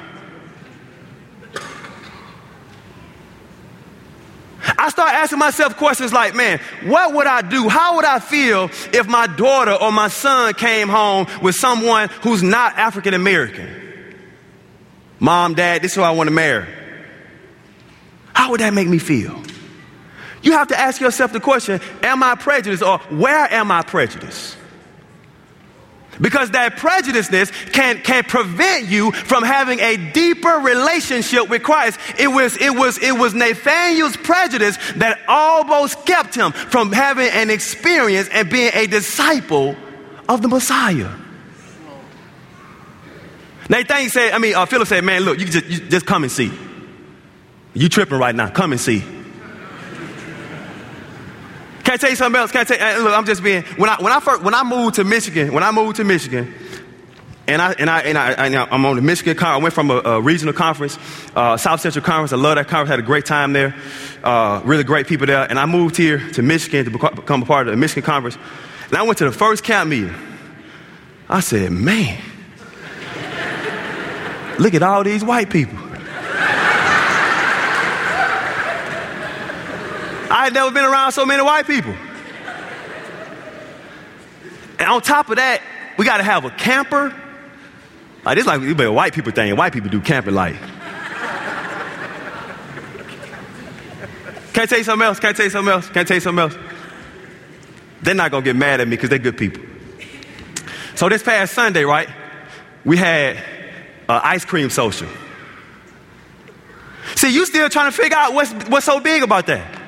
I 4.78 4.90
start 4.90 5.12
asking 5.12 5.38
myself 5.38 5.76
questions 5.76 6.12
like, 6.12 6.34
man, 6.34 6.60
what 6.84 7.14
would 7.14 7.26
I 7.26 7.42
do? 7.42 7.68
How 7.68 7.96
would 7.96 8.04
I 8.04 8.18
feel 8.18 8.70
if 8.92 9.06
my 9.06 9.26
daughter 9.26 9.72
or 9.72 9.92
my 9.92 10.08
son 10.08 10.54
came 10.54 10.88
home 10.88 11.26
with 11.42 11.54
someone 11.54 12.08
who's 12.22 12.42
not 12.42 12.76
African 12.76 13.14
American? 13.14 13.68
Mom, 15.18 15.54
dad, 15.54 15.82
this 15.82 15.92
is 15.92 15.96
who 15.96 16.02
I 16.02 16.10
want 16.10 16.28
to 16.28 16.34
marry. 16.34 16.66
How 18.34 18.50
would 18.50 18.60
that 18.60 18.72
make 18.72 18.88
me 18.88 18.98
feel? 18.98 19.42
You 20.42 20.52
have 20.52 20.68
to 20.68 20.78
ask 20.78 21.00
yourself 21.00 21.32
the 21.32 21.40
question, 21.40 21.80
am 22.02 22.22
I 22.22 22.34
prejudiced 22.34 22.82
or 22.82 22.98
where 23.10 23.52
am 23.52 23.70
I 23.70 23.82
prejudiced? 23.82 24.56
Because 26.20 26.50
that 26.50 26.76
prejudiceness 26.76 27.72
can, 27.72 27.98
can 28.02 28.24
prevent 28.24 28.88
you 28.88 29.12
from 29.12 29.42
having 29.42 29.80
a 29.80 29.96
deeper 30.12 30.56
relationship 30.58 31.48
with 31.48 31.62
Christ. 31.62 31.98
It 32.18 32.28
was, 32.28 32.56
it 32.58 32.74
was, 32.74 32.98
it 32.98 33.12
was 33.12 33.34
Nathaniel's 33.34 34.16
prejudice 34.18 34.76
that 34.96 35.18
almost 35.26 36.04
kept 36.04 36.34
him 36.34 36.52
from 36.52 36.92
having 36.92 37.28
an 37.30 37.48
experience 37.48 38.28
and 38.32 38.50
being 38.50 38.70
a 38.74 38.86
disciple 38.86 39.76
of 40.28 40.42
the 40.42 40.48
Messiah. 40.48 41.10
Nathaniel 43.70 44.10
said, 44.10 44.32
I 44.32 44.38
mean, 44.38 44.54
uh, 44.56 44.66
Philip 44.66 44.88
said, 44.88 45.04
man, 45.04 45.22
look, 45.22 45.38
you 45.38 45.46
just, 45.46 45.66
you 45.66 45.78
just 45.88 46.04
come 46.04 46.24
and 46.24 46.32
see. 46.32 46.50
You 47.72 47.88
tripping 47.88 48.18
right 48.18 48.34
now. 48.34 48.50
Come 48.50 48.72
and 48.72 48.80
see. 48.80 49.04
Can 51.84 51.94
I 51.94 51.96
tell 51.96 52.10
you 52.10 52.16
something 52.16 52.40
else? 52.40 52.52
Can 52.52 52.60
I 52.60 52.64
tell 52.64 52.98
you, 52.98 53.04
look, 53.04 53.16
I'm 53.16 53.26
just 53.26 53.42
being, 53.42 53.62
when 53.76 53.90
I, 53.90 53.96
when 54.00 54.12
I 54.12 54.20
first, 54.20 54.42
when 54.42 54.54
I 54.54 54.62
moved 54.62 54.96
to 54.96 55.04
Michigan, 55.04 55.52
when 55.52 55.62
I 55.62 55.70
moved 55.70 55.96
to 55.96 56.04
Michigan, 56.04 56.52
and 57.50 57.60
I, 57.60 57.72
and 57.72 57.90
I, 57.90 58.00
and 58.02 58.16
I, 58.16 58.32
I 58.34 58.46
am 58.46 58.86
on 58.86 58.94
the 58.94 59.02
Michigan 59.02 59.36
conference. 59.36 59.60
I 59.60 59.62
went 59.62 59.74
from 59.74 59.90
a, 59.90 59.96
a 60.08 60.20
regional 60.20 60.54
conference, 60.54 60.98
uh, 61.34 61.56
South 61.56 61.80
Central 61.80 62.04
Conference. 62.04 62.32
I 62.32 62.36
love 62.36 62.54
that 62.54 62.68
conference. 62.68 62.90
Had 62.90 63.00
a 63.00 63.02
great 63.02 63.26
time 63.26 63.52
there. 63.52 63.74
Uh, 64.22 64.60
really 64.64 64.84
great 64.84 65.08
people 65.08 65.26
there. 65.26 65.50
And 65.50 65.58
I 65.58 65.66
moved 65.66 65.96
here 65.96 66.30
to 66.30 66.42
Michigan 66.42 66.84
to 66.84 66.90
become 66.92 67.42
a 67.42 67.46
part 67.46 67.66
of 67.66 67.72
the 67.72 67.76
Michigan 67.76 68.04
conference. 68.04 68.38
And 68.86 68.96
I 68.96 69.02
went 69.02 69.18
to 69.18 69.24
the 69.24 69.32
first 69.32 69.64
camp 69.64 69.90
meeting. 69.90 70.14
I 71.28 71.40
said, 71.40 71.72
man, 71.72 72.22
look 74.60 74.74
at 74.74 74.82
all 74.84 75.02
these 75.02 75.24
white 75.24 75.50
people. 75.50 75.89
I 80.40 80.44
had 80.44 80.54
never 80.54 80.70
been 80.70 80.86
around 80.86 81.12
so 81.12 81.26
many 81.26 81.42
white 81.42 81.66
people. 81.66 81.94
And 84.78 84.88
on 84.88 85.02
top 85.02 85.28
of 85.28 85.36
that, 85.36 85.60
we 85.98 86.06
got 86.06 86.16
to 86.16 86.22
have 86.22 86.46
a 86.46 86.50
camper. 86.50 87.14
Like 88.24 88.38
this, 88.38 88.46
like 88.46 88.62
a 88.62 88.90
white 88.90 89.12
people 89.12 89.32
thing. 89.32 89.54
White 89.54 89.74
people 89.74 89.90
do 89.90 90.00
camping 90.00 90.32
like. 90.32 90.56
Can 94.54 94.62
I 94.62 94.66
tell 94.66 94.78
you 94.78 94.84
something 94.84 95.04
else? 95.04 95.20
Can 95.20 95.28
I 95.28 95.32
tell 95.34 95.44
you 95.44 95.50
something 95.50 95.72
else? 95.74 95.88
Can 95.88 95.98
I 95.98 96.04
tell 96.04 96.16
you 96.16 96.22
something 96.22 96.42
else? 96.42 96.56
They're 98.00 98.14
not 98.14 98.30
gonna 98.30 98.42
get 98.42 98.56
mad 98.56 98.80
at 98.80 98.88
me 98.88 98.96
because 98.96 99.10
they're 99.10 99.18
good 99.18 99.36
people. 99.36 99.62
So 100.94 101.10
this 101.10 101.22
past 101.22 101.52
Sunday, 101.52 101.84
right? 101.84 102.08
We 102.86 102.96
had 102.96 103.36
an 103.36 104.20
ice 104.24 104.46
cream 104.46 104.70
social. 104.70 105.08
See, 107.16 107.28
you 107.28 107.44
still 107.44 107.68
trying 107.68 107.90
to 107.90 107.96
figure 107.96 108.16
out 108.16 108.32
what's 108.32 108.52
what's 108.70 108.86
so 108.86 109.00
big 109.00 109.22
about 109.22 109.46
that. 109.48 109.79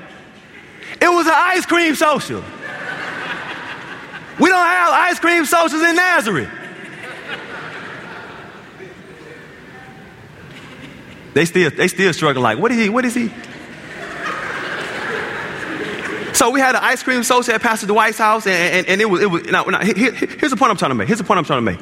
It 1.03 1.11
was 1.11 1.27
an 1.27 1.33
ice 1.35 1.67
cream 1.67 1.97
social. 1.97 2.45
We 4.39 4.49
don't 4.49 4.67
have 4.67 4.93
ice 4.93 5.19
cream 5.19 5.45
socials 5.45 5.83
in 5.83 5.97
Nazareth. 5.97 6.49
They 11.35 11.45
still, 11.45 11.71
they 11.71 11.89
still 11.89 12.13
struggling 12.13 12.45
like, 12.45 12.59
what 12.59 12.71
is 12.71 12.79
he, 12.79 12.89
what 12.89 13.05
is 13.05 13.17
he? 13.17 13.33
So 16.35 16.51
we 16.51 16.61
had 16.61 16.77
an 16.77 16.83
ice 16.85 17.03
cream 17.03 17.25
social 17.25 17.53
at 17.53 17.61
Pastor 17.61 17.89
Dwight's 17.89 18.19
house, 18.19 18.47
and, 18.47 18.55
and, 18.55 18.87
and 18.87 19.01
it 19.01 19.11
was, 19.11 19.23
it 19.23 19.27
was 19.27 19.45
now, 19.47 19.65
now 19.65 19.81
here, 19.81 20.13
here's 20.13 20.53
the 20.53 20.57
point 20.57 20.71
I'm 20.71 20.77
trying 20.77 20.93
to 20.93 20.95
make. 20.95 21.09
Here's 21.09 21.19
the 21.19 21.25
point 21.25 21.39
I'm 21.39 21.45
trying 21.45 21.65
to 21.65 21.73
make. 21.73 21.81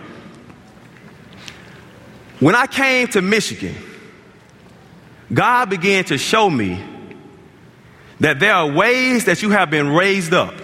When 2.41 2.55
I 2.55 2.67
came 2.67 3.09
to 3.09 3.21
Michigan, 3.21 3.75
God 5.33 5.69
began 5.69 6.05
to 6.05 6.17
show 6.17 6.49
me 6.49 6.83
that 8.21 8.39
there 8.39 8.55
are 8.55 8.71
ways 8.71 9.25
that 9.25 9.43
you 9.43 9.51
have 9.51 9.71
been 9.71 9.89
raised 9.89 10.33
up. 10.33 10.55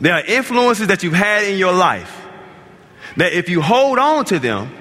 There 0.00 0.14
are 0.14 0.24
influences 0.24 0.88
that 0.88 1.02
you've 1.02 1.12
had 1.12 1.44
in 1.44 1.58
your 1.58 1.72
life 1.72 2.16
that 3.16 3.32
if 3.32 3.48
you 3.48 3.60
hold 3.60 3.98
on 3.98 4.24
to 4.26 4.38
them, 4.38 4.72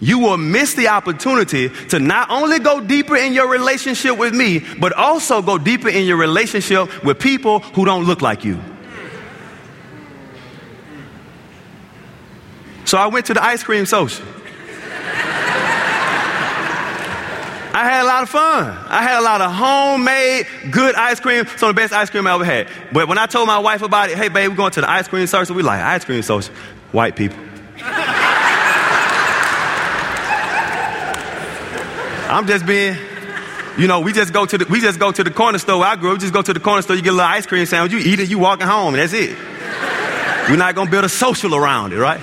you 0.00 0.20
will 0.20 0.36
miss 0.36 0.74
the 0.74 0.88
opportunity 0.88 1.68
to 1.88 1.98
not 1.98 2.30
only 2.30 2.58
go 2.60 2.80
deeper 2.80 3.16
in 3.16 3.32
your 3.32 3.48
relationship 3.48 4.16
with 4.16 4.32
me, 4.32 4.64
but 4.78 4.92
also 4.92 5.42
go 5.42 5.58
deeper 5.58 5.88
in 5.88 6.06
your 6.06 6.16
relationship 6.16 7.04
with 7.04 7.18
people 7.18 7.58
who 7.60 7.84
don't 7.84 8.04
look 8.04 8.22
like 8.22 8.44
you. 8.44 8.58
So 12.84 12.96
I 12.96 13.08
went 13.08 13.26
to 13.26 13.34
the 13.34 13.42
ice 13.42 13.62
cream 13.62 13.84
social. 13.84 14.24
I 17.78 17.84
had 17.84 18.02
a 18.02 18.06
lot 18.06 18.24
of 18.24 18.28
fun. 18.28 18.76
I 18.88 19.02
had 19.04 19.20
a 19.20 19.22
lot 19.22 19.40
of 19.40 19.52
homemade, 19.52 20.48
good 20.72 20.96
ice 20.96 21.20
cream. 21.20 21.46
Some 21.58 21.70
of 21.70 21.76
the 21.76 21.80
best 21.80 21.92
ice 21.92 22.10
cream 22.10 22.26
I 22.26 22.34
ever 22.34 22.44
had. 22.44 22.66
But 22.92 23.06
when 23.06 23.18
I 23.18 23.26
told 23.26 23.46
my 23.46 23.60
wife 23.60 23.82
about 23.82 24.10
it, 24.10 24.18
hey, 24.18 24.26
babe, 24.26 24.50
we're 24.50 24.56
going 24.56 24.72
to 24.72 24.80
the 24.80 24.90
ice 24.90 25.06
cream 25.06 25.24
social. 25.28 25.54
We 25.54 25.62
like 25.62 25.80
ice 25.80 26.04
cream 26.04 26.20
social. 26.22 26.52
White 26.90 27.14
people. 27.14 27.38
I'm 32.28 32.48
just 32.48 32.66
being, 32.66 32.96
you 33.78 33.86
know, 33.86 34.00
we 34.00 34.12
just 34.12 34.32
go 34.32 34.44
to 34.44 34.58
the 34.58 34.66
we 34.68 34.80
just 34.80 34.98
go 34.98 35.12
to 35.12 35.22
the 35.22 35.30
corner 35.30 35.58
store 35.58 35.78
where 35.78 35.88
I 35.88 35.94
grew. 35.94 36.14
We 36.14 36.18
just 36.18 36.34
go 36.34 36.42
to 36.42 36.52
the 36.52 36.58
corner 36.58 36.82
store, 36.82 36.96
you 36.96 37.02
get 37.02 37.10
a 37.10 37.12
little 37.12 37.30
ice 37.30 37.46
cream 37.46 37.64
sandwich, 37.64 37.92
you 37.92 37.98
eat 37.98 38.18
it, 38.18 38.28
you 38.28 38.40
walking 38.40 38.66
home, 38.66 38.94
and 38.94 39.00
that's 39.00 39.12
it. 39.12 39.38
We're 40.48 40.56
not 40.56 40.74
gonna 40.74 40.90
build 40.90 41.04
a 41.04 41.08
social 41.08 41.54
around 41.54 41.92
it, 41.92 41.98
right? 41.98 42.20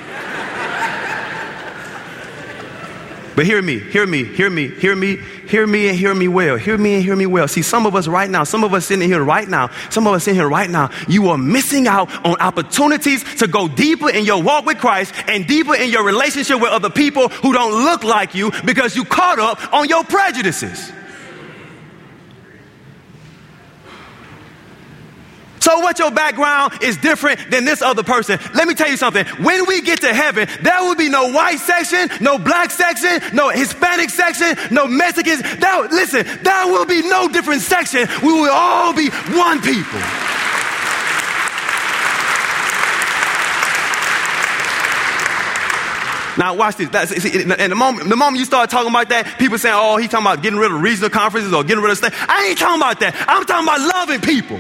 But 3.35 3.45
hear 3.45 3.61
me, 3.61 3.79
hear 3.79 4.07
me, 4.07 4.23
hear 4.23 4.49
me, 4.49 4.69
hear 4.69 4.95
me, 4.95 5.17
hear 5.47 5.67
me, 5.67 5.89
and 5.89 5.97
hear 5.97 6.15
me 6.15 6.29
well. 6.29 6.55
Hear 6.55 6.77
me 6.77 6.95
and 6.95 7.03
hear 7.03 7.15
me 7.17 7.25
well. 7.25 7.47
See, 7.49 7.61
some 7.61 7.85
of 7.85 7.93
us 7.93 8.07
right 8.07 8.29
now, 8.29 8.45
some 8.45 8.63
of 8.63 8.73
us 8.73 8.85
sitting 8.85 9.09
here 9.09 9.21
right 9.21 9.47
now, 9.47 9.69
some 9.89 10.07
of 10.07 10.13
us 10.13 10.23
sitting 10.23 10.39
here 10.39 10.47
right 10.47 10.69
now, 10.69 10.89
you 11.09 11.29
are 11.29 11.37
missing 11.37 11.85
out 11.85 12.09
on 12.25 12.39
opportunities 12.39 13.23
to 13.35 13.47
go 13.47 13.67
deeper 13.67 14.09
in 14.09 14.23
your 14.23 14.41
walk 14.41 14.65
with 14.65 14.77
Christ 14.77 15.13
and 15.27 15.45
deeper 15.45 15.75
in 15.75 15.89
your 15.89 16.05
relationship 16.05 16.61
with 16.61 16.71
other 16.71 16.89
people 16.89 17.27
who 17.27 17.51
don't 17.51 17.83
look 17.83 18.05
like 18.05 18.35
you 18.35 18.51
because 18.63 18.95
you 18.95 19.03
caught 19.03 19.39
up 19.39 19.73
on 19.73 19.89
your 19.89 20.05
prejudices. 20.05 20.91
So, 25.65 25.79
what 25.79 25.97
your 25.97 26.11
background 26.11 26.73
is 26.83 26.95
different 26.95 27.49
than 27.49 27.65
this 27.65 27.81
other 27.81 28.03
person. 28.03 28.37
Let 28.53 28.67
me 28.67 28.75
tell 28.75 28.87
you 28.87 28.97
something. 28.97 29.25
When 29.43 29.65
we 29.65 29.81
get 29.81 29.99
to 30.01 30.13
heaven, 30.13 30.47
there 30.61 30.83
will 30.83 30.93
be 30.93 31.09
no 31.09 31.31
white 31.31 31.57
section, 31.57 32.07
no 32.21 32.37
black 32.37 32.69
section, 32.69 33.35
no 33.35 33.49
Hispanic 33.49 34.11
section, 34.11 34.55
no 34.69 34.85
Mexicans. 34.85 35.41
There, 35.41 35.81
listen, 35.89 36.23
there 36.43 36.67
will 36.67 36.85
be 36.85 37.01
no 37.01 37.27
different 37.27 37.63
section. 37.63 38.07
We 38.21 38.31
will 38.31 38.51
all 38.51 38.93
be 38.93 39.09
one 39.09 39.59
people. 39.59 39.99
Now 46.37 46.53
watch 46.53 46.75
this. 46.75 46.89
That's, 46.89 47.11
and 47.11 47.71
the 47.71 47.75
moment, 47.75 48.07
the 48.07 48.15
moment 48.15 48.37
you 48.37 48.45
start 48.45 48.69
talking 48.69 48.91
about 48.91 49.09
that, 49.09 49.39
people 49.39 49.57
saying, 49.57 49.73
"Oh, 49.75 49.97
he's 49.97 50.11
talking 50.11 50.27
about 50.27 50.43
getting 50.43 50.59
rid 50.59 50.71
of 50.71 50.79
regional 50.79 51.09
conferences 51.09 51.53
or 51.53 51.63
getting 51.63 51.81
rid 51.81 51.91
of 51.91 51.97
stuff." 51.97 52.13
I 52.29 52.49
ain't 52.49 52.59
talking 52.59 52.79
about 52.79 52.99
that. 52.99 53.15
I'm 53.27 53.43
talking 53.45 53.65
about 53.65 53.81
loving 53.81 54.21
people. 54.21 54.59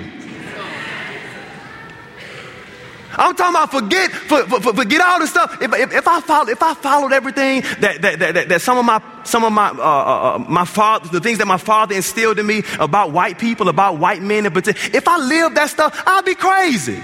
I'm 3.17 3.35
talking 3.35 3.55
about 3.55 3.71
forget, 3.71 4.11
for, 4.11 4.43
for, 4.43 4.73
forget 4.73 5.01
all 5.01 5.19
the 5.19 5.27
stuff. 5.27 5.61
If, 5.61 5.73
if, 5.73 5.93
if, 5.93 6.07
I 6.07 6.21
followed, 6.21 6.49
if 6.49 6.61
I 6.61 6.73
followed 6.73 7.13
everything 7.13 7.61
that, 7.79 8.01
that, 8.01 8.19
that, 8.19 8.49
that 8.49 8.61
some 8.61 8.77
of 8.77 8.85
my, 8.85 9.01
some 9.23 9.43
of 9.43 9.53
my, 9.53 9.69
uh, 9.69 9.73
uh, 9.73 10.35
uh, 10.35 10.45
my 10.49 10.65
father, 10.65 11.09
the 11.09 11.21
things 11.21 11.37
that 11.37 11.47
my 11.47 11.57
father 11.57 11.95
instilled 11.95 12.39
in 12.39 12.45
me 12.45 12.63
about 12.79 13.11
white 13.11 13.39
people, 13.39 13.69
about 13.69 13.97
white 13.97 14.21
men 14.21 14.45
in 14.45 14.51
particular, 14.51 14.95
if 14.95 15.07
I 15.07 15.17
lived 15.17 15.55
that 15.55 15.69
stuff, 15.69 16.03
I'd 16.05 16.25
be 16.25 16.35
crazy. 16.35 17.01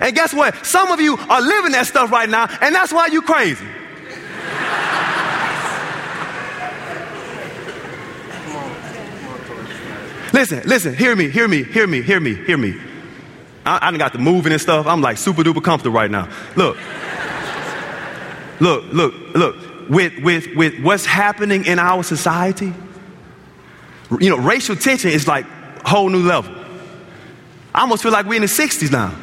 And 0.00 0.14
guess 0.14 0.32
what? 0.32 0.64
Some 0.64 0.90
of 0.90 1.00
you 1.00 1.16
are 1.16 1.40
living 1.40 1.72
that 1.72 1.86
stuff 1.86 2.10
right 2.10 2.28
now, 2.28 2.46
and 2.60 2.74
that's 2.74 2.92
why 2.92 3.06
you 3.06 3.22
crazy. 3.22 3.66
listen, 10.32 10.62
listen, 10.66 10.94
hear 10.94 11.16
me, 11.16 11.28
hear 11.28 11.48
me, 11.48 11.64
hear 11.64 11.86
me, 11.86 12.02
hear 12.02 12.20
me, 12.20 12.34
hear 12.34 12.58
me. 12.58 12.87
I, 13.68 13.88
I 13.88 13.96
got 13.96 14.12
the 14.12 14.18
moving 14.18 14.52
and 14.52 14.60
stuff. 14.60 14.86
I'm 14.86 15.00
like 15.00 15.18
super 15.18 15.42
duper 15.42 15.62
comfortable 15.62 15.94
right 15.94 16.10
now. 16.10 16.28
Look, 16.56 16.78
look, 18.60 18.84
look, 18.92 19.14
look. 19.34 19.56
With, 19.88 20.18
with, 20.22 20.54
with 20.54 20.80
what's 20.82 21.06
happening 21.06 21.64
in 21.64 21.78
our 21.78 22.02
society, 22.02 22.74
you 24.20 24.30
know, 24.30 24.38
racial 24.38 24.76
tension 24.76 25.10
is 25.10 25.26
like 25.26 25.46
whole 25.84 26.08
new 26.08 26.22
level. 26.22 26.54
I 27.74 27.82
almost 27.82 28.02
feel 28.02 28.12
like 28.12 28.26
we're 28.26 28.34
in 28.34 28.42
the 28.42 28.48
60s 28.48 28.90
now. 28.90 29.14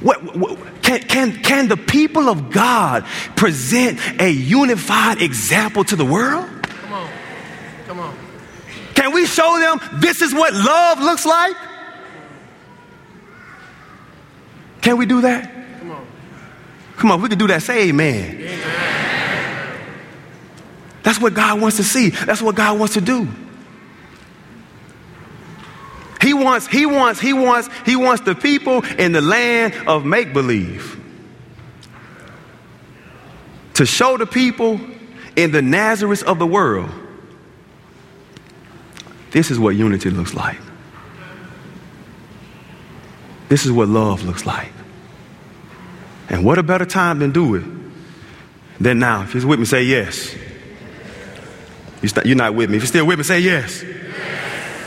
What, 0.00 0.36
what, 0.36 0.82
can, 0.82 1.00
can, 1.00 1.42
can 1.42 1.68
the 1.68 1.76
people 1.76 2.30
of 2.30 2.50
God 2.50 3.04
present 3.36 3.98
a 4.20 4.30
unified 4.30 5.20
example 5.20 5.84
to 5.84 5.96
the 5.96 6.04
world? 6.04 6.48
Come 6.62 6.92
on. 6.92 7.10
Come 7.86 8.00
on. 8.00 8.16
Can 9.00 9.14
we 9.14 9.24
show 9.24 9.58
them 9.58 9.80
this 9.98 10.20
is 10.20 10.34
what 10.34 10.52
love 10.52 11.00
looks 11.00 11.24
like? 11.24 11.56
Can 14.82 14.98
we 14.98 15.06
do 15.06 15.22
that? 15.22 15.50
Come 15.78 15.90
on. 15.90 16.06
Come 16.98 17.10
on, 17.12 17.22
we 17.22 17.30
can 17.30 17.38
do 17.38 17.46
that. 17.46 17.62
Say 17.62 17.88
amen. 17.88 18.42
amen. 18.42 19.80
That's 21.02 21.18
what 21.18 21.32
God 21.32 21.62
wants 21.62 21.78
to 21.78 21.82
see. 21.82 22.10
That's 22.10 22.42
what 22.42 22.56
God 22.56 22.78
wants 22.78 22.92
to 22.92 23.00
do. 23.00 23.26
He 26.20 26.34
wants, 26.34 26.66
he 26.66 26.84
wants, 26.84 27.20
he 27.20 27.32
wants, 27.32 27.70
he 27.86 27.96
wants 27.96 28.22
the 28.24 28.34
people 28.34 28.84
in 28.84 29.12
the 29.12 29.22
land 29.22 29.72
of 29.88 30.04
make 30.04 30.34
believe 30.34 31.00
to 33.72 33.86
show 33.86 34.18
the 34.18 34.26
people 34.26 34.78
in 35.36 35.52
the 35.52 35.62
Nazareth 35.62 36.22
of 36.24 36.38
the 36.38 36.46
world 36.46 36.90
this 39.30 39.50
is 39.50 39.58
what 39.58 39.76
unity 39.76 40.10
looks 40.10 40.34
like. 40.34 40.58
This 43.48 43.66
is 43.66 43.72
what 43.72 43.88
love 43.88 44.24
looks 44.24 44.46
like. 44.46 44.72
And 46.28 46.44
what 46.44 46.58
a 46.58 46.62
better 46.62 46.86
time 46.86 47.18
than 47.18 47.32
do 47.32 47.56
it 47.56 47.64
than 48.78 49.00
now. 49.00 49.22
If 49.22 49.34
you're 49.34 49.46
with 49.46 49.58
me, 49.58 49.64
say 49.64 49.82
yes. 49.82 50.34
You're 52.24 52.36
not 52.36 52.54
with 52.54 52.70
me. 52.70 52.76
If 52.76 52.82
you're 52.82 52.88
still 52.88 53.06
with 53.06 53.18
me, 53.18 53.24
say 53.24 53.40
yes. 53.40 53.84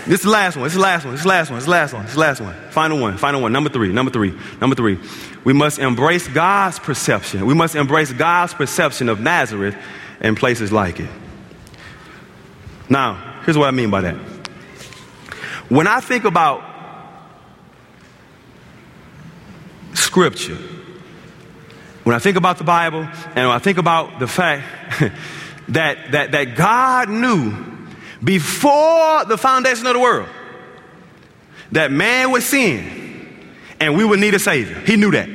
This 0.06 0.20
is 0.20 0.24
the 0.24 0.32
last 0.32 0.56
one. 0.58 0.64
This 0.64 0.74
is 0.74 0.78
the 0.78 0.82
last 0.82 1.06
one. 1.06 1.14
This 1.14 1.20
is 1.20 1.24
the 1.24 1.30
last 1.30 1.50
one. 1.50 1.56
This 1.56 1.62
is 1.62 1.66
the 1.66 1.72
last 1.72 1.94
one. 1.94 2.02
This 2.04 2.12
is 2.12 2.16
the 2.16 2.22
last 2.22 2.42
one. 2.42 2.54
Final 2.72 3.00
one. 3.00 3.18
Final 3.18 3.42
one. 3.42 3.54
Number 3.54 3.70
three. 3.70 3.92
Number 3.94 4.12
three. 4.12 4.34
Number 4.60 4.76
three. 4.76 5.00
We 5.44 5.54
must 5.54 5.80
embrace 5.80 6.28
God's 6.28 6.80
perception. 6.80 7.46
We 7.46 7.54
must 7.54 7.76
embrace 7.76 8.12
God's 8.12 8.54
perception 8.54 9.10
of 9.10 9.20
Nazareth 9.20 9.76
and 10.22 10.36
places 10.36 10.72
like 10.72 11.00
it. 11.00 11.10
Now, 12.90 13.42
here's 13.46 13.58
what 13.58 13.68
I 13.68 13.72
mean 13.72 13.90
by 13.90 14.02
that. 14.02 14.33
When 15.74 15.88
I 15.88 16.02
think 16.02 16.24
about 16.24 16.64
Scripture, 19.96 20.60
when 22.04 22.16
I 22.16 22.20
think 22.20 22.38
about 22.38 22.60
the 22.60 22.64
Bible, 22.64 23.00
and 23.00 23.36
when 23.36 23.48
I 23.48 23.58
think 23.58 23.80
about 23.80 24.20
the 24.20 24.28
fact 24.28 24.68
that, 25.70 26.12
that, 26.12 26.32
that 26.32 26.56
God 26.56 27.10
knew 27.10 27.56
before 28.24 29.26
the 29.26 29.36
foundation 29.36 29.88
of 29.88 29.94
the 29.94 30.00
world 30.00 30.30
that 31.72 31.92
man 31.92 32.30
would 32.30 32.44
sin 32.44 33.40
and 33.80 33.98
we 33.98 34.06
would 34.06 34.20
need 34.20 34.36
a 34.36 34.40
Savior, 34.40 34.80
He 34.82 34.96
knew 34.96 35.10
that. 35.10 35.28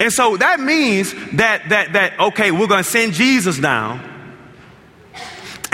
And 0.00 0.10
so 0.10 0.38
that 0.38 0.60
means 0.60 1.12
that, 1.34 1.68
that, 1.68 1.92
that 1.92 2.18
okay, 2.18 2.52
we're 2.52 2.68
going 2.68 2.82
to 2.82 2.88
send 2.88 3.12
Jesus 3.12 3.58
down, 3.58 4.00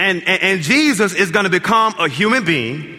and, 0.03 0.27
and, 0.27 0.43
and 0.43 0.63
Jesus 0.63 1.15
is 1.15 1.31
going 1.31 1.45
to 1.45 1.51
become 1.51 1.95
a 1.97 2.09
human 2.09 2.45
being. 2.45 2.99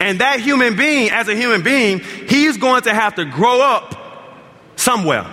And 0.00 0.20
that 0.20 0.40
human 0.40 0.74
being, 0.74 1.10
as 1.10 1.28
a 1.28 1.34
human 1.34 1.62
being, 1.62 2.00
he's 2.00 2.56
going 2.56 2.82
to 2.82 2.94
have 2.94 3.16
to 3.16 3.26
grow 3.26 3.60
up 3.60 3.94
somewhere. 4.76 5.26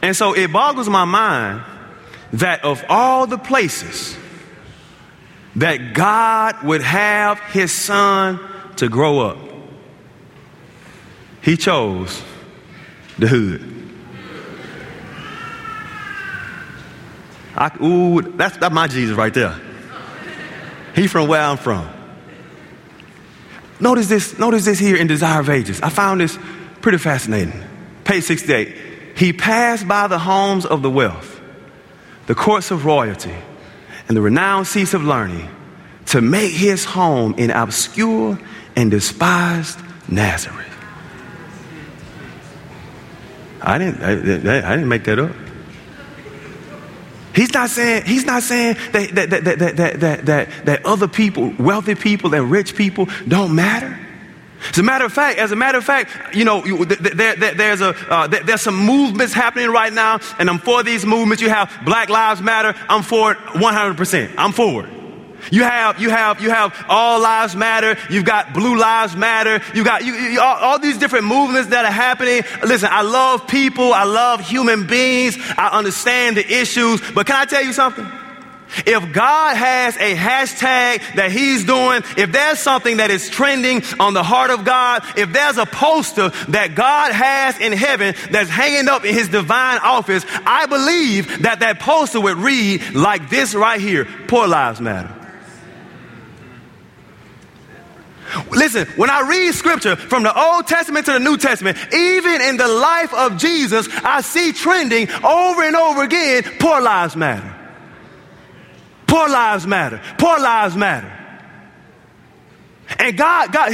And 0.00 0.16
so 0.16 0.32
it 0.32 0.52
boggles 0.52 0.88
my 0.88 1.04
mind 1.04 1.62
that 2.32 2.64
of 2.64 2.82
all 2.88 3.26
the 3.26 3.38
places 3.38 4.16
that 5.56 5.92
God 5.92 6.62
would 6.64 6.82
have 6.82 7.38
his 7.40 7.72
son 7.72 8.40
to 8.76 8.88
grow 8.88 9.20
up, 9.20 9.38
he 11.42 11.58
chose 11.58 12.22
the 13.18 13.28
hood. 13.28 13.75
I, 17.56 17.72
ooh, 17.82 18.20
that's, 18.20 18.56
that's 18.58 18.74
my 18.74 18.86
Jesus 18.86 19.16
right 19.16 19.32
there. 19.32 19.58
He 20.94 21.06
from 21.06 21.28
where 21.28 21.40
I'm 21.40 21.56
from. 21.56 21.88
Notice 23.80 24.08
this, 24.08 24.38
notice 24.38 24.64
this 24.64 24.78
here 24.78 24.96
in 24.96 25.06
Desire 25.06 25.40
of 25.40 25.50
Ages. 25.50 25.80
I 25.82 25.88
found 25.88 26.20
this 26.20 26.38
pretty 26.80 26.98
fascinating. 26.98 27.62
Page 28.04 28.24
68. 28.24 28.76
He 29.16 29.32
passed 29.32 29.88
by 29.88 30.06
the 30.08 30.18
homes 30.18 30.66
of 30.66 30.82
the 30.82 30.90
wealth, 30.90 31.40
the 32.26 32.34
courts 32.34 32.70
of 32.70 32.84
royalty, 32.84 33.34
and 34.08 34.16
the 34.16 34.22
renowned 34.22 34.66
seats 34.66 34.94
of 34.94 35.02
learning 35.02 35.48
to 36.06 36.20
make 36.20 36.52
his 36.52 36.84
home 36.84 37.34
in 37.36 37.50
obscure 37.50 38.38
and 38.76 38.90
despised 38.90 39.78
Nazareth. 40.08 40.66
I 43.60 43.78
didn't, 43.78 44.02
I, 44.02 44.58
I 44.58 44.76
didn't 44.76 44.88
make 44.88 45.04
that 45.04 45.18
up. 45.18 45.32
He's 47.36 47.52
not 47.52 47.68
saying, 47.68 48.04
he's 48.06 48.24
not 48.24 48.42
saying 48.42 48.76
that, 48.92 49.14
that, 49.14 49.30
that, 49.30 49.44
that, 49.44 49.76
that, 49.76 50.24
that, 50.24 50.48
that, 50.64 50.86
other 50.86 51.06
people, 51.06 51.52
wealthy 51.58 51.94
people 51.94 52.34
and 52.34 52.50
rich 52.50 52.74
people 52.74 53.08
don't 53.28 53.54
matter. 53.54 53.98
As 54.70 54.78
a 54.78 54.82
matter 54.82 55.04
of 55.04 55.12
fact, 55.12 55.38
as 55.38 55.52
a 55.52 55.56
matter 55.56 55.76
of 55.76 55.84
fact, 55.84 56.34
you 56.34 56.46
know, 56.46 56.62
there, 56.62 57.36
there, 57.36 57.54
there's 57.54 57.82
a 57.82 57.94
uh, 58.10 58.26
there, 58.26 58.42
there's 58.42 58.62
some 58.62 58.74
movements 58.74 59.34
happening 59.34 59.68
right 59.68 59.92
now, 59.92 60.18
and 60.38 60.48
I'm 60.48 60.58
for 60.58 60.82
these 60.82 61.04
movements. 61.04 61.42
You 61.42 61.50
have 61.50 61.70
Black 61.84 62.08
Lives 62.08 62.40
Matter. 62.40 62.74
I'm 62.88 63.02
for 63.02 63.32
it 63.32 63.38
100. 63.54 63.96
percent 63.98 64.32
I'm 64.38 64.52
for 64.52 64.86
it. 64.86 64.95
You 65.50 65.62
have, 65.62 66.00
you 66.00 66.10
have, 66.10 66.40
you 66.40 66.50
have 66.50 66.86
all 66.88 67.20
lives 67.20 67.54
matter. 67.56 67.96
You've 68.10 68.24
got 68.24 68.52
blue 68.52 68.76
lives 68.76 69.16
matter. 69.16 69.60
You've 69.74 69.86
got 69.86 70.04
you, 70.04 70.14
you, 70.14 70.40
all, 70.40 70.56
all, 70.56 70.78
these 70.78 70.98
different 70.98 71.26
movements 71.26 71.70
that 71.70 71.84
are 71.84 71.90
happening. 71.90 72.42
Listen, 72.66 72.88
I 72.92 73.02
love 73.02 73.46
people. 73.46 73.92
I 73.92 74.04
love 74.04 74.40
human 74.40 74.86
beings. 74.86 75.36
I 75.56 75.68
understand 75.72 76.36
the 76.36 76.46
issues. 76.46 77.00
But 77.12 77.26
can 77.26 77.36
I 77.36 77.44
tell 77.44 77.62
you 77.62 77.72
something? 77.72 78.06
If 78.84 79.12
God 79.12 79.56
has 79.56 79.96
a 79.96 80.14
hashtag 80.14 81.14
that 81.14 81.30
He's 81.30 81.64
doing, 81.64 82.02
if 82.16 82.32
there's 82.32 82.58
something 82.58 82.98
that 82.98 83.10
is 83.10 83.30
trending 83.30 83.82
on 84.00 84.12
the 84.12 84.22
heart 84.22 84.50
of 84.50 84.64
God, 84.64 85.04
if 85.16 85.32
there's 85.32 85.56
a 85.56 85.66
poster 85.66 86.30
that 86.48 86.74
God 86.74 87.12
has 87.12 87.58
in 87.58 87.72
heaven 87.72 88.14
that's 88.30 88.50
hanging 88.50 88.88
up 88.88 89.04
in 89.04 89.14
His 89.14 89.28
divine 89.28 89.78
office, 89.78 90.24
I 90.44 90.66
believe 90.66 91.42
that 91.42 91.60
that 91.60 91.78
poster 91.78 92.20
would 92.20 92.36
read 92.38 92.94
like 92.94 93.30
this 93.30 93.54
right 93.54 93.80
here 93.80 94.06
Poor 94.26 94.46
Lives 94.46 94.80
Matter. 94.80 95.15
Listen, 98.50 98.86
when 98.96 99.10
I 99.10 99.26
read 99.28 99.52
scripture 99.54 99.96
from 99.96 100.22
the 100.22 100.38
Old 100.38 100.66
Testament 100.66 101.06
to 101.06 101.12
the 101.12 101.20
New 101.20 101.36
Testament, 101.36 101.78
even 101.92 102.40
in 102.40 102.56
the 102.56 102.68
life 102.68 103.12
of 103.14 103.36
Jesus, 103.36 103.88
I 104.02 104.20
see 104.20 104.52
trending 104.52 105.10
over 105.24 105.62
and 105.62 105.76
over 105.76 106.02
again 106.02 106.44
poor 106.58 106.80
lives 106.80 107.16
matter. 107.16 107.54
Poor 109.06 109.28
lives 109.28 109.66
matter. 109.66 110.00
Poor 110.18 110.38
lives 110.38 110.76
matter. 110.76 111.12
And 112.98 113.16
God, 113.16 113.52
God, 113.52 113.72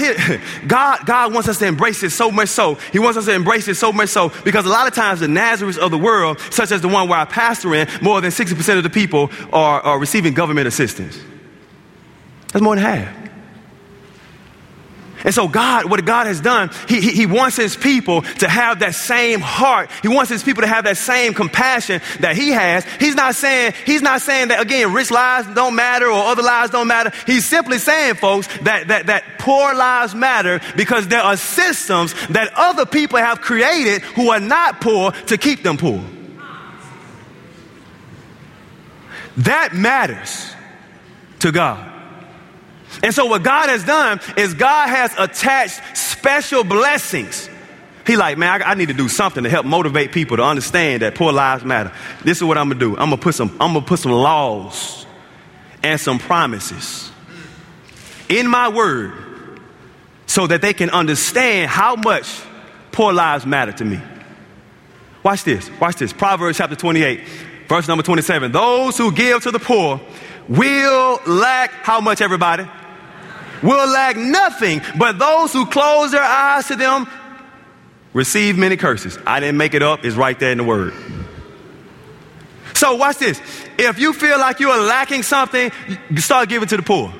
God, 0.66 1.06
God 1.06 1.34
wants 1.34 1.48
us 1.48 1.58
to 1.58 1.66
embrace 1.66 2.02
it 2.02 2.10
so 2.10 2.30
much 2.30 2.48
so. 2.48 2.76
He 2.92 2.98
wants 2.98 3.18
us 3.18 3.26
to 3.26 3.34
embrace 3.34 3.68
it 3.68 3.74
so 3.74 3.92
much 3.92 4.08
so 4.08 4.30
because 4.44 4.64
a 4.64 4.70
lot 4.70 4.88
of 4.88 4.94
times 4.94 5.20
the 5.20 5.28
Nazareth 5.28 5.78
of 5.78 5.90
the 5.90 5.98
world, 5.98 6.40
such 6.50 6.72
as 6.72 6.80
the 6.80 6.88
one 6.88 7.08
where 7.08 7.18
I 7.18 7.24
pastor 7.24 7.74
in, 7.74 7.88
more 8.00 8.20
than 8.20 8.30
60% 8.30 8.76
of 8.78 8.82
the 8.82 8.90
people 8.90 9.30
are, 9.52 9.80
are 9.80 9.98
receiving 9.98 10.34
government 10.34 10.66
assistance. 10.66 11.18
That's 12.52 12.62
more 12.62 12.74
than 12.74 12.84
half. 12.84 13.22
And 15.24 15.34
so, 15.34 15.46
God, 15.46 15.88
what 15.88 16.04
God 16.04 16.26
has 16.26 16.40
done, 16.40 16.70
he, 16.88 17.00
he, 17.00 17.12
he, 17.12 17.26
wants 17.26 17.56
His 17.56 17.76
people 17.76 18.22
to 18.22 18.48
have 18.48 18.80
that 18.80 18.94
same 18.94 19.40
heart. 19.40 19.90
He 20.02 20.08
wants 20.08 20.30
His 20.30 20.42
people 20.42 20.62
to 20.62 20.68
have 20.68 20.84
that 20.84 20.96
same 20.96 21.32
compassion 21.34 22.00
that 22.20 22.36
He 22.36 22.50
has. 22.50 22.84
He's 22.98 23.14
not 23.14 23.34
saying, 23.34 23.74
He's 23.86 24.02
not 24.02 24.20
saying 24.20 24.48
that, 24.48 24.60
again, 24.60 24.92
rich 24.92 25.10
lives 25.10 25.48
don't 25.54 25.74
matter 25.74 26.06
or 26.06 26.24
other 26.24 26.42
lives 26.42 26.72
don't 26.72 26.88
matter. 26.88 27.12
He's 27.26 27.46
simply 27.46 27.78
saying, 27.78 28.14
folks, 28.14 28.48
that, 28.62 28.88
that, 28.88 29.06
that 29.06 29.24
poor 29.38 29.74
lives 29.74 30.14
matter 30.14 30.60
because 30.76 31.08
there 31.08 31.22
are 31.22 31.36
systems 31.36 32.14
that 32.28 32.52
other 32.56 32.86
people 32.86 33.18
have 33.18 33.40
created 33.40 34.02
who 34.02 34.30
are 34.30 34.40
not 34.40 34.80
poor 34.80 35.12
to 35.12 35.38
keep 35.38 35.62
them 35.62 35.76
poor. 35.76 36.02
That 39.38 39.74
matters 39.74 40.52
to 41.40 41.52
God. 41.52 41.91
And 43.02 43.14
so 43.14 43.26
what 43.26 43.42
God 43.42 43.68
has 43.68 43.84
done 43.84 44.20
is 44.36 44.54
God 44.54 44.88
has 44.88 45.14
attached 45.18 45.96
special 45.96 46.64
blessings. 46.64 47.48
He 48.06 48.16
like, 48.16 48.38
man, 48.38 48.62
I, 48.62 48.72
I, 48.72 48.74
need 48.74 48.88
to 48.88 48.94
do 48.94 49.08
something 49.08 49.44
to 49.44 49.50
help 49.50 49.64
motivate 49.64 50.12
people 50.12 50.36
to 50.36 50.42
understand 50.42 51.02
that 51.02 51.14
poor 51.14 51.32
lives 51.32 51.64
matter. 51.64 51.92
This 52.24 52.38
is 52.38 52.44
what 52.44 52.58
I'm 52.58 52.68
gonna 52.68 52.80
do. 52.80 52.90
I'm 52.92 53.10
gonna 53.10 53.16
put 53.16 53.34
some, 53.34 53.50
I'm 53.60 53.74
gonna 53.74 53.82
put 53.86 54.00
some 54.00 54.12
laws 54.12 55.06
and 55.82 56.00
some 56.00 56.18
promises 56.18 57.10
in 58.28 58.46
my 58.48 58.68
word 58.68 59.12
so 60.26 60.46
that 60.46 60.62
they 60.62 60.72
can 60.72 60.90
understand 60.90 61.70
how 61.70 61.94
much 61.94 62.42
poor 62.90 63.12
lives 63.12 63.46
matter 63.46 63.72
to 63.72 63.84
me. 63.84 64.00
Watch 65.22 65.44
this, 65.44 65.70
watch 65.80 65.96
this. 65.96 66.12
Proverbs 66.12 66.58
chapter 66.58 66.74
28, 66.74 67.20
verse 67.68 67.86
number 67.86 68.02
27. 68.02 68.50
Those 68.50 68.98
who 68.98 69.12
give 69.12 69.42
to 69.44 69.50
the 69.50 69.60
poor 69.60 70.00
will 70.48 71.20
lack 71.26 71.70
how 71.70 72.00
much, 72.00 72.20
everybody? 72.20 72.66
Will 73.62 73.88
lack 73.88 74.16
nothing, 74.16 74.82
but 74.98 75.18
those 75.18 75.52
who 75.52 75.66
close 75.66 76.10
their 76.10 76.22
eyes 76.22 76.66
to 76.68 76.76
them 76.76 77.06
receive 78.12 78.58
many 78.58 78.76
curses. 78.76 79.18
I 79.26 79.40
didn't 79.40 79.56
make 79.56 79.74
it 79.74 79.82
up, 79.82 80.04
it's 80.04 80.16
right 80.16 80.38
there 80.38 80.52
in 80.52 80.58
the 80.58 80.64
word. 80.64 80.92
So, 82.74 82.96
watch 82.96 83.18
this. 83.18 83.40
If 83.78 83.98
you 83.98 84.12
feel 84.12 84.38
like 84.38 84.58
you 84.58 84.70
are 84.70 84.80
lacking 84.80 85.22
something, 85.22 85.70
start 86.16 86.48
giving 86.48 86.68
to 86.68 86.76
the 86.76 86.82
poor. 86.82 87.12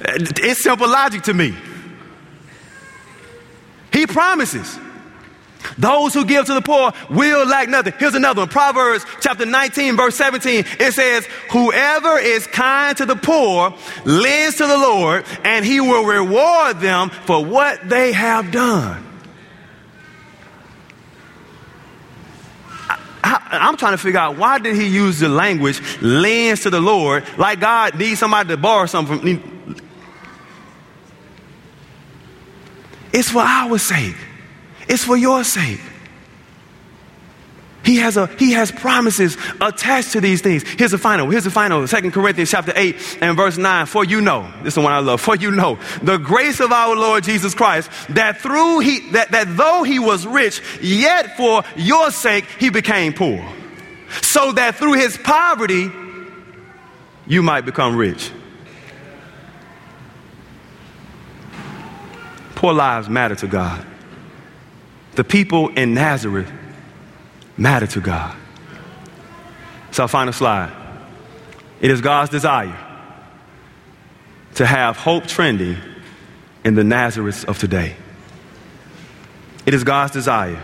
It's 0.00 0.62
simple 0.62 0.88
logic 0.88 1.22
to 1.22 1.34
me. 1.34 1.54
He 3.92 4.06
promises. 4.06 4.78
Those 5.78 6.14
who 6.14 6.24
give 6.24 6.46
to 6.46 6.54
the 6.54 6.60
poor 6.60 6.92
will 7.10 7.46
lack 7.46 7.68
nothing. 7.68 7.94
Here's 7.98 8.14
another 8.14 8.42
one. 8.42 8.48
Proverbs 8.48 9.04
chapter 9.20 9.46
19, 9.46 9.96
verse 9.96 10.16
17. 10.16 10.64
It 10.78 10.92
says, 10.92 11.26
Whoever 11.50 12.18
is 12.18 12.46
kind 12.46 12.96
to 12.96 13.06
the 13.06 13.16
poor 13.16 13.74
lends 14.04 14.56
to 14.56 14.66
the 14.66 14.78
Lord, 14.78 15.24
and 15.44 15.64
he 15.64 15.80
will 15.80 16.04
reward 16.04 16.80
them 16.80 17.10
for 17.10 17.44
what 17.44 17.88
they 17.88 18.12
have 18.12 18.50
done. 18.50 19.04
I, 23.24 23.68
am 23.68 23.76
trying 23.78 23.92
to 23.92 23.98
figure 23.98 24.20
out 24.20 24.36
why 24.36 24.58
did 24.58 24.76
he 24.76 24.86
use 24.86 25.18
the 25.20 25.30
language 25.30 25.80
lends 26.02 26.62
to 26.62 26.70
the 26.70 26.80
Lord 26.80 27.24
like 27.38 27.58
God 27.58 27.98
needs 27.98 28.20
somebody 28.20 28.50
to 28.50 28.56
borrow 28.58 28.84
something 28.84 29.18
from. 29.18 29.76
It's 33.14 33.30
for 33.30 33.40
our 33.40 33.78
sake. 33.78 34.16
It's 34.88 35.04
for 35.04 35.16
your 35.16 35.44
sake. 35.44 35.80
He 37.84 37.96
has, 37.96 38.16
a, 38.16 38.26
he 38.38 38.52
has 38.52 38.72
promises 38.72 39.36
attached 39.60 40.12
to 40.12 40.20
these 40.20 40.40
things. 40.40 40.62
Here's 40.62 40.92
the 40.92 40.98
final. 40.98 41.28
Here's 41.28 41.44
the 41.44 41.50
final. 41.50 41.86
2 41.86 42.10
Corinthians 42.12 42.50
chapter 42.50 42.72
8 42.74 43.18
and 43.20 43.36
verse 43.36 43.58
9. 43.58 43.86
For 43.86 44.04
you 44.04 44.22
know, 44.22 44.50
this 44.62 44.68
is 44.68 44.74
the 44.76 44.80
one 44.80 44.94
I 44.94 45.00
love. 45.00 45.20
For 45.20 45.36
you 45.36 45.50
know 45.50 45.78
the 46.02 46.16
grace 46.16 46.60
of 46.60 46.72
our 46.72 46.96
Lord 46.96 47.24
Jesus 47.24 47.54
Christ, 47.54 47.90
that 48.08 48.40
through 48.40 48.78
he, 48.80 49.10
that, 49.10 49.32
that 49.32 49.54
though 49.56 49.82
he 49.82 49.98
was 49.98 50.26
rich, 50.26 50.62
yet 50.80 51.36
for 51.36 51.62
your 51.76 52.10
sake 52.10 52.46
he 52.58 52.70
became 52.70 53.12
poor. 53.12 53.46
So 54.22 54.52
that 54.52 54.76
through 54.76 54.94
his 54.94 55.18
poverty 55.18 55.90
you 57.26 57.42
might 57.42 57.66
become 57.66 57.96
rich. 57.96 58.30
Poor 62.54 62.72
lives 62.72 63.10
matter 63.10 63.34
to 63.34 63.46
God. 63.46 63.86
The 65.14 65.24
people 65.24 65.68
in 65.68 65.94
Nazareth 65.94 66.50
matter 67.56 67.86
to 67.86 68.00
God. 68.00 68.36
It's 69.88 70.00
our 70.00 70.08
final 70.08 70.32
slide. 70.32 70.72
It 71.80 71.90
is 71.90 72.00
God's 72.00 72.30
desire 72.30 72.76
to 74.54 74.66
have 74.66 74.96
hope 74.96 75.26
trending 75.26 75.76
in 76.64 76.74
the 76.74 76.84
Nazareth 76.84 77.44
of 77.44 77.58
today. 77.58 77.94
It 79.66 79.74
is 79.74 79.84
God's 79.84 80.12
desire 80.12 80.60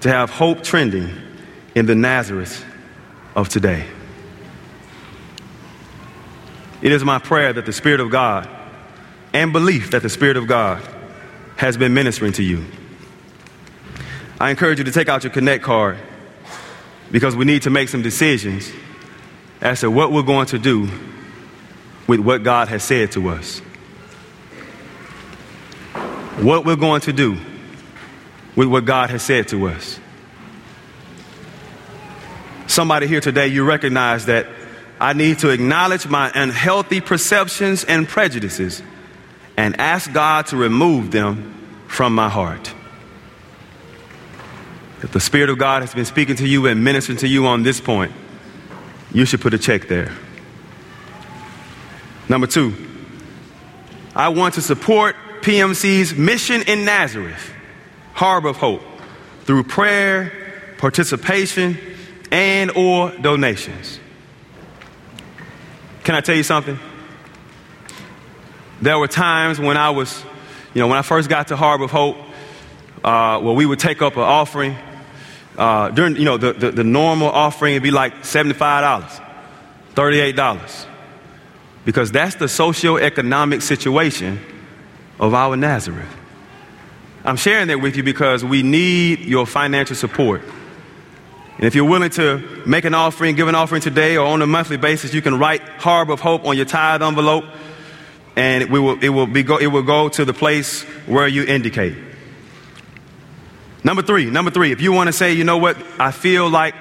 to 0.00 0.08
have 0.08 0.30
hope 0.30 0.62
trending 0.62 1.10
in 1.74 1.86
the 1.86 1.94
Nazareth 1.94 2.64
of 3.34 3.48
today. 3.48 3.86
It 6.80 6.92
is 6.92 7.04
my 7.04 7.18
prayer 7.18 7.52
that 7.52 7.66
the 7.66 7.72
Spirit 7.72 8.00
of 8.00 8.10
God 8.10 8.48
and 9.32 9.52
belief 9.52 9.90
that 9.90 10.02
the 10.02 10.08
Spirit 10.08 10.36
of 10.36 10.46
God 10.46 10.82
has 11.56 11.76
been 11.76 11.94
ministering 11.94 12.32
to 12.32 12.42
you. 12.42 12.64
I 14.40 14.50
encourage 14.50 14.78
you 14.78 14.84
to 14.84 14.92
take 14.92 15.08
out 15.08 15.24
your 15.24 15.32
Connect 15.32 15.64
card 15.64 15.98
because 17.10 17.34
we 17.34 17.44
need 17.44 17.62
to 17.62 17.70
make 17.70 17.88
some 17.88 18.02
decisions 18.02 18.70
as 19.60 19.80
to 19.80 19.90
what 19.90 20.12
we're 20.12 20.22
going 20.22 20.46
to 20.46 20.58
do 20.58 20.88
with 22.06 22.20
what 22.20 22.44
God 22.44 22.68
has 22.68 22.84
said 22.84 23.10
to 23.12 23.30
us. 23.30 23.58
What 26.40 26.64
we're 26.64 26.76
going 26.76 27.00
to 27.02 27.12
do 27.12 27.36
with 28.54 28.68
what 28.68 28.84
God 28.84 29.10
has 29.10 29.22
said 29.22 29.48
to 29.48 29.68
us. 29.68 29.98
Somebody 32.68 33.08
here 33.08 33.20
today, 33.20 33.48
you 33.48 33.64
recognize 33.64 34.26
that 34.26 34.46
I 35.00 35.14
need 35.14 35.40
to 35.40 35.48
acknowledge 35.48 36.06
my 36.06 36.30
unhealthy 36.32 37.00
perceptions 37.00 37.82
and 37.82 38.06
prejudices 38.06 38.82
and 39.56 39.80
ask 39.80 40.12
God 40.12 40.46
to 40.46 40.56
remove 40.56 41.10
them 41.10 41.54
from 41.88 42.14
my 42.14 42.28
heart. 42.28 42.72
If 45.02 45.12
the 45.12 45.20
Spirit 45.20 45.48
of 45.48 45.58
God 45.58 45.82
has 45.82 45.94
been 45.94 46.04
speaking 46.04 46.34
to 46.36 46.46
you 46.46 46.66
and 46.66 46.82
ministering 46.82 47.18
to 47.18 47.28
you 47.28 47.46
on 47.46 47.62
this 47.62 47.80
point, 47.80 48.12
you 49.12 49.24
should 49.24 49.40
put 49.40 49.54
a 49.54 49.58
check 49.58 49.86
there. 49.86 50.12
Number 52.28 52.48
two, 52.48 52.74
I 54.14 54.28
want 54.30 54.54
to 54.54 54.60
support 54.60 55.14
PMC's 55.42 56.14
mission 56.14 56.62
in 56.62 56.84
Nazareth, 56.84 57.52
Harbor 58.12 58.48
of 58.48 58.56
Hope, 58.56 58.82
through 59.44 59.62
prayer, 59.64 60.32
participation, 60.78 61.78
and 62.32 62.72
or 62.72 63.12
donations. 63.12 64.00
Can 66.02 66.16
I 66.16 66.20
tell 66.20 66.34
you 66.34 66.42
something? 66.42 66.78
There 68.82 68.98
were 68.98 69.08
times 69.08 69.60
when 69.60 69.76
I 69.76 69.90
was, 69.90 70.24
you 70.74 70.80
know, 70.80 70.88
when 70.88 70.98
I 70.98 71.02
first 71.02 71.28
got 71.28 71.48
to 71.48 71.56
Harbor 71.56 71.84
of 71.84 71.90
Hope, 71.92 72.16
uh, 73.04 73.40
where 73.40 73.54
we 73.54 73.64
would 73.64 73.78
take 73.78 74.02
up 74.02 74.16
an 74.16 74.22
offering 74.22 74.76
uh, 75.58 75.90
during, 75.90 76.16
you 76.16 76.24
know, 76.24 76.38
the, 76.38 76.52
the, 76.52 76.70
the 76.70 76.84
normal 76.84 77.28
offering 77.28 77.74
would 77.74 77.82
be 77.82 77.90
like 77.90 78.14
$75, 78.22 79.24
$38. 79.94 80.86
Because 81.84 82.12
that's 82.12 82.36
the 82.36 82.46
socioeconomic 82.46 83.60
situation 83.60 84.38
of 85.18 85.34
our 85.34 85.56
Nazareth. 85.56 86.08
I'm 87.24 87.36
sharing 87.36 87.66
that 87.68 87.80
with 87.80 87.96
you 87.96 88.04
because 88.04 88.44
we 88.44 88.62
need 88.62 89.20
your 89.20 89.46
financial 89.46 89.96
support. 89.96 90.42
And 91.56 91.66
if 91.66 91.74
you're 91.74 91.88
willing 91.88 92.10
to 92.10 92.62
make 92.64 92.84
an 92.84 92.94
offering, 92.94 93.34
give 93.34 93.48
an 93.48 93.56
offering 93.56 93.82
today 93.82 94.16
or 94.16 94.26
on 94.26 94.40
a 94.42 94.46
monthly 94.46 94.76
basis, 94.76 95.12
you 95.12 95.20
can 95.20 95.40
write 95.40 95.60
Harbor 95.60 96.12
of 96.12 96.20
Hope 96.20 96.44
on 96.44 96.56
your 96.56 96.66
tithe 96.66 97.02
envelope 97.02 97.44
and 98.36 98.62
it 98.62 98.70
will, 98.70 98.96
it 99.02 99.08
will, 99.08 99.26
be 99.26 99.42
go, 99.42 99.56
it 99.56 99.66
will 99.66 99.82
go 99.82 100.08
to 100.08 100.24
the 100.24 100.32
place 100.32 100.84
where 101.06 101.26
you 101.26 101.42
indicate. 101.44 102.07
Number 103.84 104.02
three, 104.02 104.26
number 104.26 104.50
three, 104.50 104.72
if 104.72 104.80
you 104.80 104.92
want 104.92 105.08
to 105.08 105.12
say, 105.12 105.32
you 105.32 105.44
know 105.44 105.58
what, 105.58 105.76
I 105.98 106.10
feel 106.10 106.48
like 106.48 106.74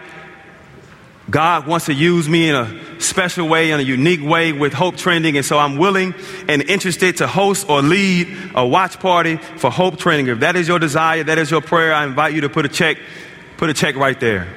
God 1.29 1.67
wants 1.67 1.87
to 1.87 1.93
use 1.93 2.27
me 2.27 2.49
in 2.49 2.55
a 2.55 3.01
special 3.01 3.47
way, 3.47 3.71
in 3.71 3.79
a 3.79 3.83
unique 3.83 4.23
way 4.23 4.53
with 4.53 4.73
Hope 4.73 4.95
Trending, 4.95 5.35
and 5.37 5.45
so 5.45 5.59
I'm 5.59 5.77
willing 5.77 6.15
and 6.47 6.61
interested 6.63 7.17
to 7.17 7.27
host 7.27 7.69
or 7.69 7.81
lead 7.81 8.35
a 8.55 8.65
watch 8.65 8.99
party 8.99 9.37
for 9.37 9.69
Hope 9.69 9.97
Trending. 9.97 10.27
If 10.27 10.39
that 10.39 10.55
is 10.55 10.67
your 10.67 10.79
desire, 10.79 11.23
that 11.23 11.37
is 11.37 11.51
your 11.51 11.61
prayer, 11.61 11.93
I 11.93 12.05
invite 12.05 12.33
you 12.33 12.41
to 12.41 12.49
put 12.49 12.65
a 12.65 12.69
check, 12.69 12.97
put 13.57 13.69
a 13.69 13.73
check 13.73 13.95
right 13.95 14.19
there. 14.19 14.47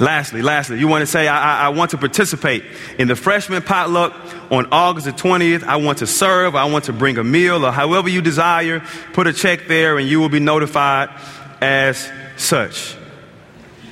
Lastly, 0.00 0.42
lastly, 0.42 0.80
you 0.80 0.88
want 0.88 1.02
to 1.02 1.06
say, 1.06 1.28
I, 1.28 1.62
I, 1.62 1.66
I, 1.66 1.68
want 1.68 1.92
to 1.92 1.98
participate 1.98 2.64
in 2.98 3.06
the 3.06 3.14
freshman 3.14 3.62
potluck 3.62 4.12
on 4.50 4.66
August 4.72 5.06
the 5.06 5.12
20th. 5.12 5.62
I 5.62 5.76
want 5.76 5.98
to 5.98 6.06
serve. 6.06 6.56
I 6.56 6.64
want 6.64 6.86
to 6.86 6.92
bring 6.92 7.16
a 7.16 7.22
meal 7.22 7.64
or 7.64 7.70
however 7.70 8.08
you 8.08 8.20
desire. 8.20 8.82
Put 9.12 9.28
a 9.28 9.32
check 9.32 9.68
there 9.68 9.96
and 9.96 10.08
you 10.08 10.18
will 10.18 10.28
be 10.28 10.40
notified 10.40 11.10
as 11.60 12.10
such. 12.36 12.96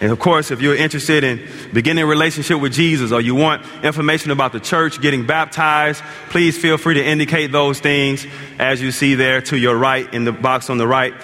And 0.00 0.10
of 0.10 0.18
course, 0.18 0.50
if 0.50 0.60
you're 0.60 0.74
interested 0.74 1.22
in 1.22 1.48
beginning 1.72 2.02
a 2.02 2.06
relationship 2.08 2.60
with 2.60 2.72
Jesus 2.72 3.12
or 3.12 3.20
you 3.20 3.36
want 3.36 3.64
information 3.84 4.32
about 4.32 4.50
the 4.50 4.58
church, 4.58 5.00
getting 5.00 5.24
baptized, 5.24 6.02
please 6.30 6.58
feel 6.58 6.76
free 6.78 6.94
to 6.94 7.04
indicate 7.04 7.52
those 7.52 7.78
things 7.78 8.26
as 8.58 8.82
you 8.82 8.90
see 8.90 9.14
there 9.14 9.40
to 9.42 9.56
your 9.56 9.76
right 9.76 10.12
in 10.12 10.24
the 10.24 10.32
box 10.32 10.68
on 10.68 10.78
the 10.78 10.88
right. 10.88 11.14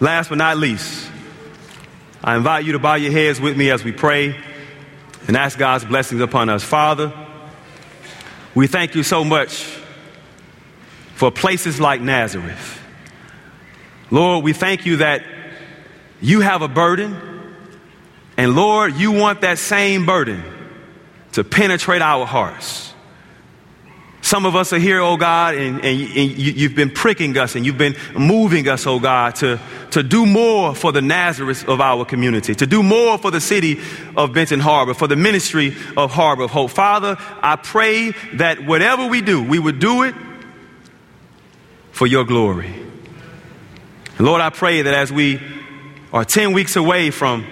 Last 0.00 0.30
but 0.30 0.38
not 0.38 0.56
least, 0.56 1.07
I 2.22 2.36
invite 2.36 2.64
you 2.64 2.72
to 2.72 2.78
bow 2.78 2.94
your 2.94 3.12
heads 3.12 3.40
with 3.40 3.56
me 3.56 3.70
as 3.70 3.84
we 3.84 3.92
pray 3.92 4.36
and 5.26 5.36
ask 5.36 5.58
God's 5.58 5.84
blessings 5.84 6.20
upon 6.20 6.48
us. 6.48 6.64
Father, 6.64 7.12
we 8.54 8.66
thank 8.66 8.94
you 8.94 9.02
so 9.02 9.24
much 9.24 9.64
for 11.14 11.30
places 11.30 11.80
like 11.80 12.00
Nazareth. 12.00 12.80
Lord, 14.10 14.44
we 14.44 14.52
thank 14.52 14.86
you 14.86 14.96
that 14.96 15.22
you 16.20 16.40
have 16.40 16.62
a 16.62 16.68
burden, 16.68 17.16
and 18.36 18.56
Lord, 18.56 18.94
you 18.96 19.12
want 19.12 19.42
that 19.42 19.58
same 19.58 20.06
burden 20.06 20.42
to 21.32 21.44
penetrate 21.44 22.02
our 22.02 22.26
hearts. 22.26 22.87
Some 24.20 24.46
of 24.46 24.56
us 24.56 24.72
are 24.72 24.78
here, 24.78 25.00
oh 25.00 25.16
God, 25.16 25.54
and, 25.54 25.82
and, 25.84 25.98
you, 25.98 26.68
have 26.68 26.76
been 26.76 26.90
pricking 26.90 27.38
us 27.38 27.54
and 27.54 27.64
you've 27.64 27.78
been 27.78 27.96
moving 28.14 28.68
us, 28.68 28.86
oh 28.86 28.98
God, 28.98 29.36
to, 29.36 29.60
to 29.92 30.02
do 30.02 30.26
more 30.26 30.74
for 30.74 30.90
the 30.90 31.00
Nazareth 31.00 31.68
of 31.68 31.80
our 31.80 32.04
community, 32.04 32.54
to 32.56 32.66
do 32.66 32.82
more 32.82 33.16
for 33.16 33.30
the 33.30 33.40
city 33.40 33.80
of 34.16 34.32
Benton 34.32 34.60
Harbor, 34.60 34.92
for 34.92 35.06
the 35.06 35.16
ministry 35.16 35.74
of 35.96 36.10
Harbor 36.10 36.42
of 36.42 36.50
Hope. 36.50 36.70
Father, 36.72 37.16
I 37.42 37.56
pray 37.56 38.10
that 38.34 38.64
whatever 38.66 39.06
we 39.06 39.20
do, 39.22 39.42
we 39.42 39.58
would 39.58 39.78
do 39.78 40.02
it 40.02 40.14
for 41.92 42.06
your 42.06 42.24
glory. 42.24 42.74
Lord, 44.18 44.40
I 44.40 44.50
pray 44.50 44.82
that 44.82 44.94
as 44.94 45.12
we 45.12 45.40
are 46.12 46.24
10 46.24 46.52
weeks 46.52 46.74
away 46.74 47.12
from 47.12 47.46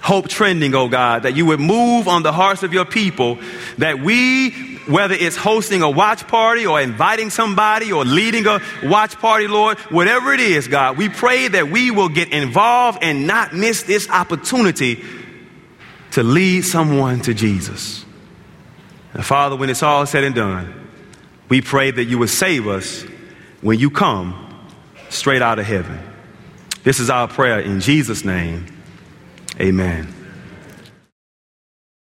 hope 0.00 0.28
trending, 0.28 0.74
oh 0.74 0.88
God, 0.88 1.22
that 1.22 1.36
you 1.36 1.46
would 1.46 1.60
move 1.60 2.08
on 2.08 2.24
the 2.24 2.32
hearts 2.32 2.64
of 2.64 2.74
your 2.74 2.84
people, 2.84 3.38
that 3.78 4.00
we 4.00 4.71
whether 4.86 5.14
it's 5.14 5.36
hosting 5.36 5.82
a 5.82 5.90
watch 5.90 6.26
party 6.26 6.66
or 6.66 6.80
inviting 6.80 7.30
somebody 7.30 7.92
or 7.92 8.04
leading 8.04 8.46
a 8.46 8.60
watch 8.82 9.16
party, 9.18 9.46
Lord, 9.46 9.78
whatever 9.78 10.32
it 10.32 10.40
is, 10.40 10.68
God, 10.68 10.96
we 10.96 11.08
pray 11.08 11.48
that 11.48 11.68
we 11.68 11.90
will 11.90 12.08
get 12.08 12.32
involved 12.32 12.98
and 13.02 13.26
not 13.26 13.54
miss 13.54 13.82
this 13.82 14.08
opportunity 14.10 15.02
to 16.12 16.22
lead 16.22 16.62
someone 16.62 17.20
to 17.22 17.34
Jesus. 17.34 18.04
And 19.14 19.24
Father, 19.24 19.56
when 19.56 19.70
it's 19.70 19.82
all 19.82 20.06
said 20.06 20.24
and 20.24 20.34
done, 20.34 20.88
we 21.48 21.60
pray 21.60 21.90
that 21.90 22.04
you 22.04 22.18
will 22.18 22.28
save 22.28 22.66
us 22.66 23.02
when 23.60 23.78
you 23.78 23.90
come 23.90 24.68
straight 25.10 25.42
out 25.42 25.58
of 25.58 25.66
heaven. 25.66 25.98
This 26.82 26.98
is 26.98 27.10
our 27.10 27.28
prayer 27.28 27.60
in 27.60 27.80
Jesus' 27.80 28.24
name. 28.24 28.66
Amen. 29.60 30.21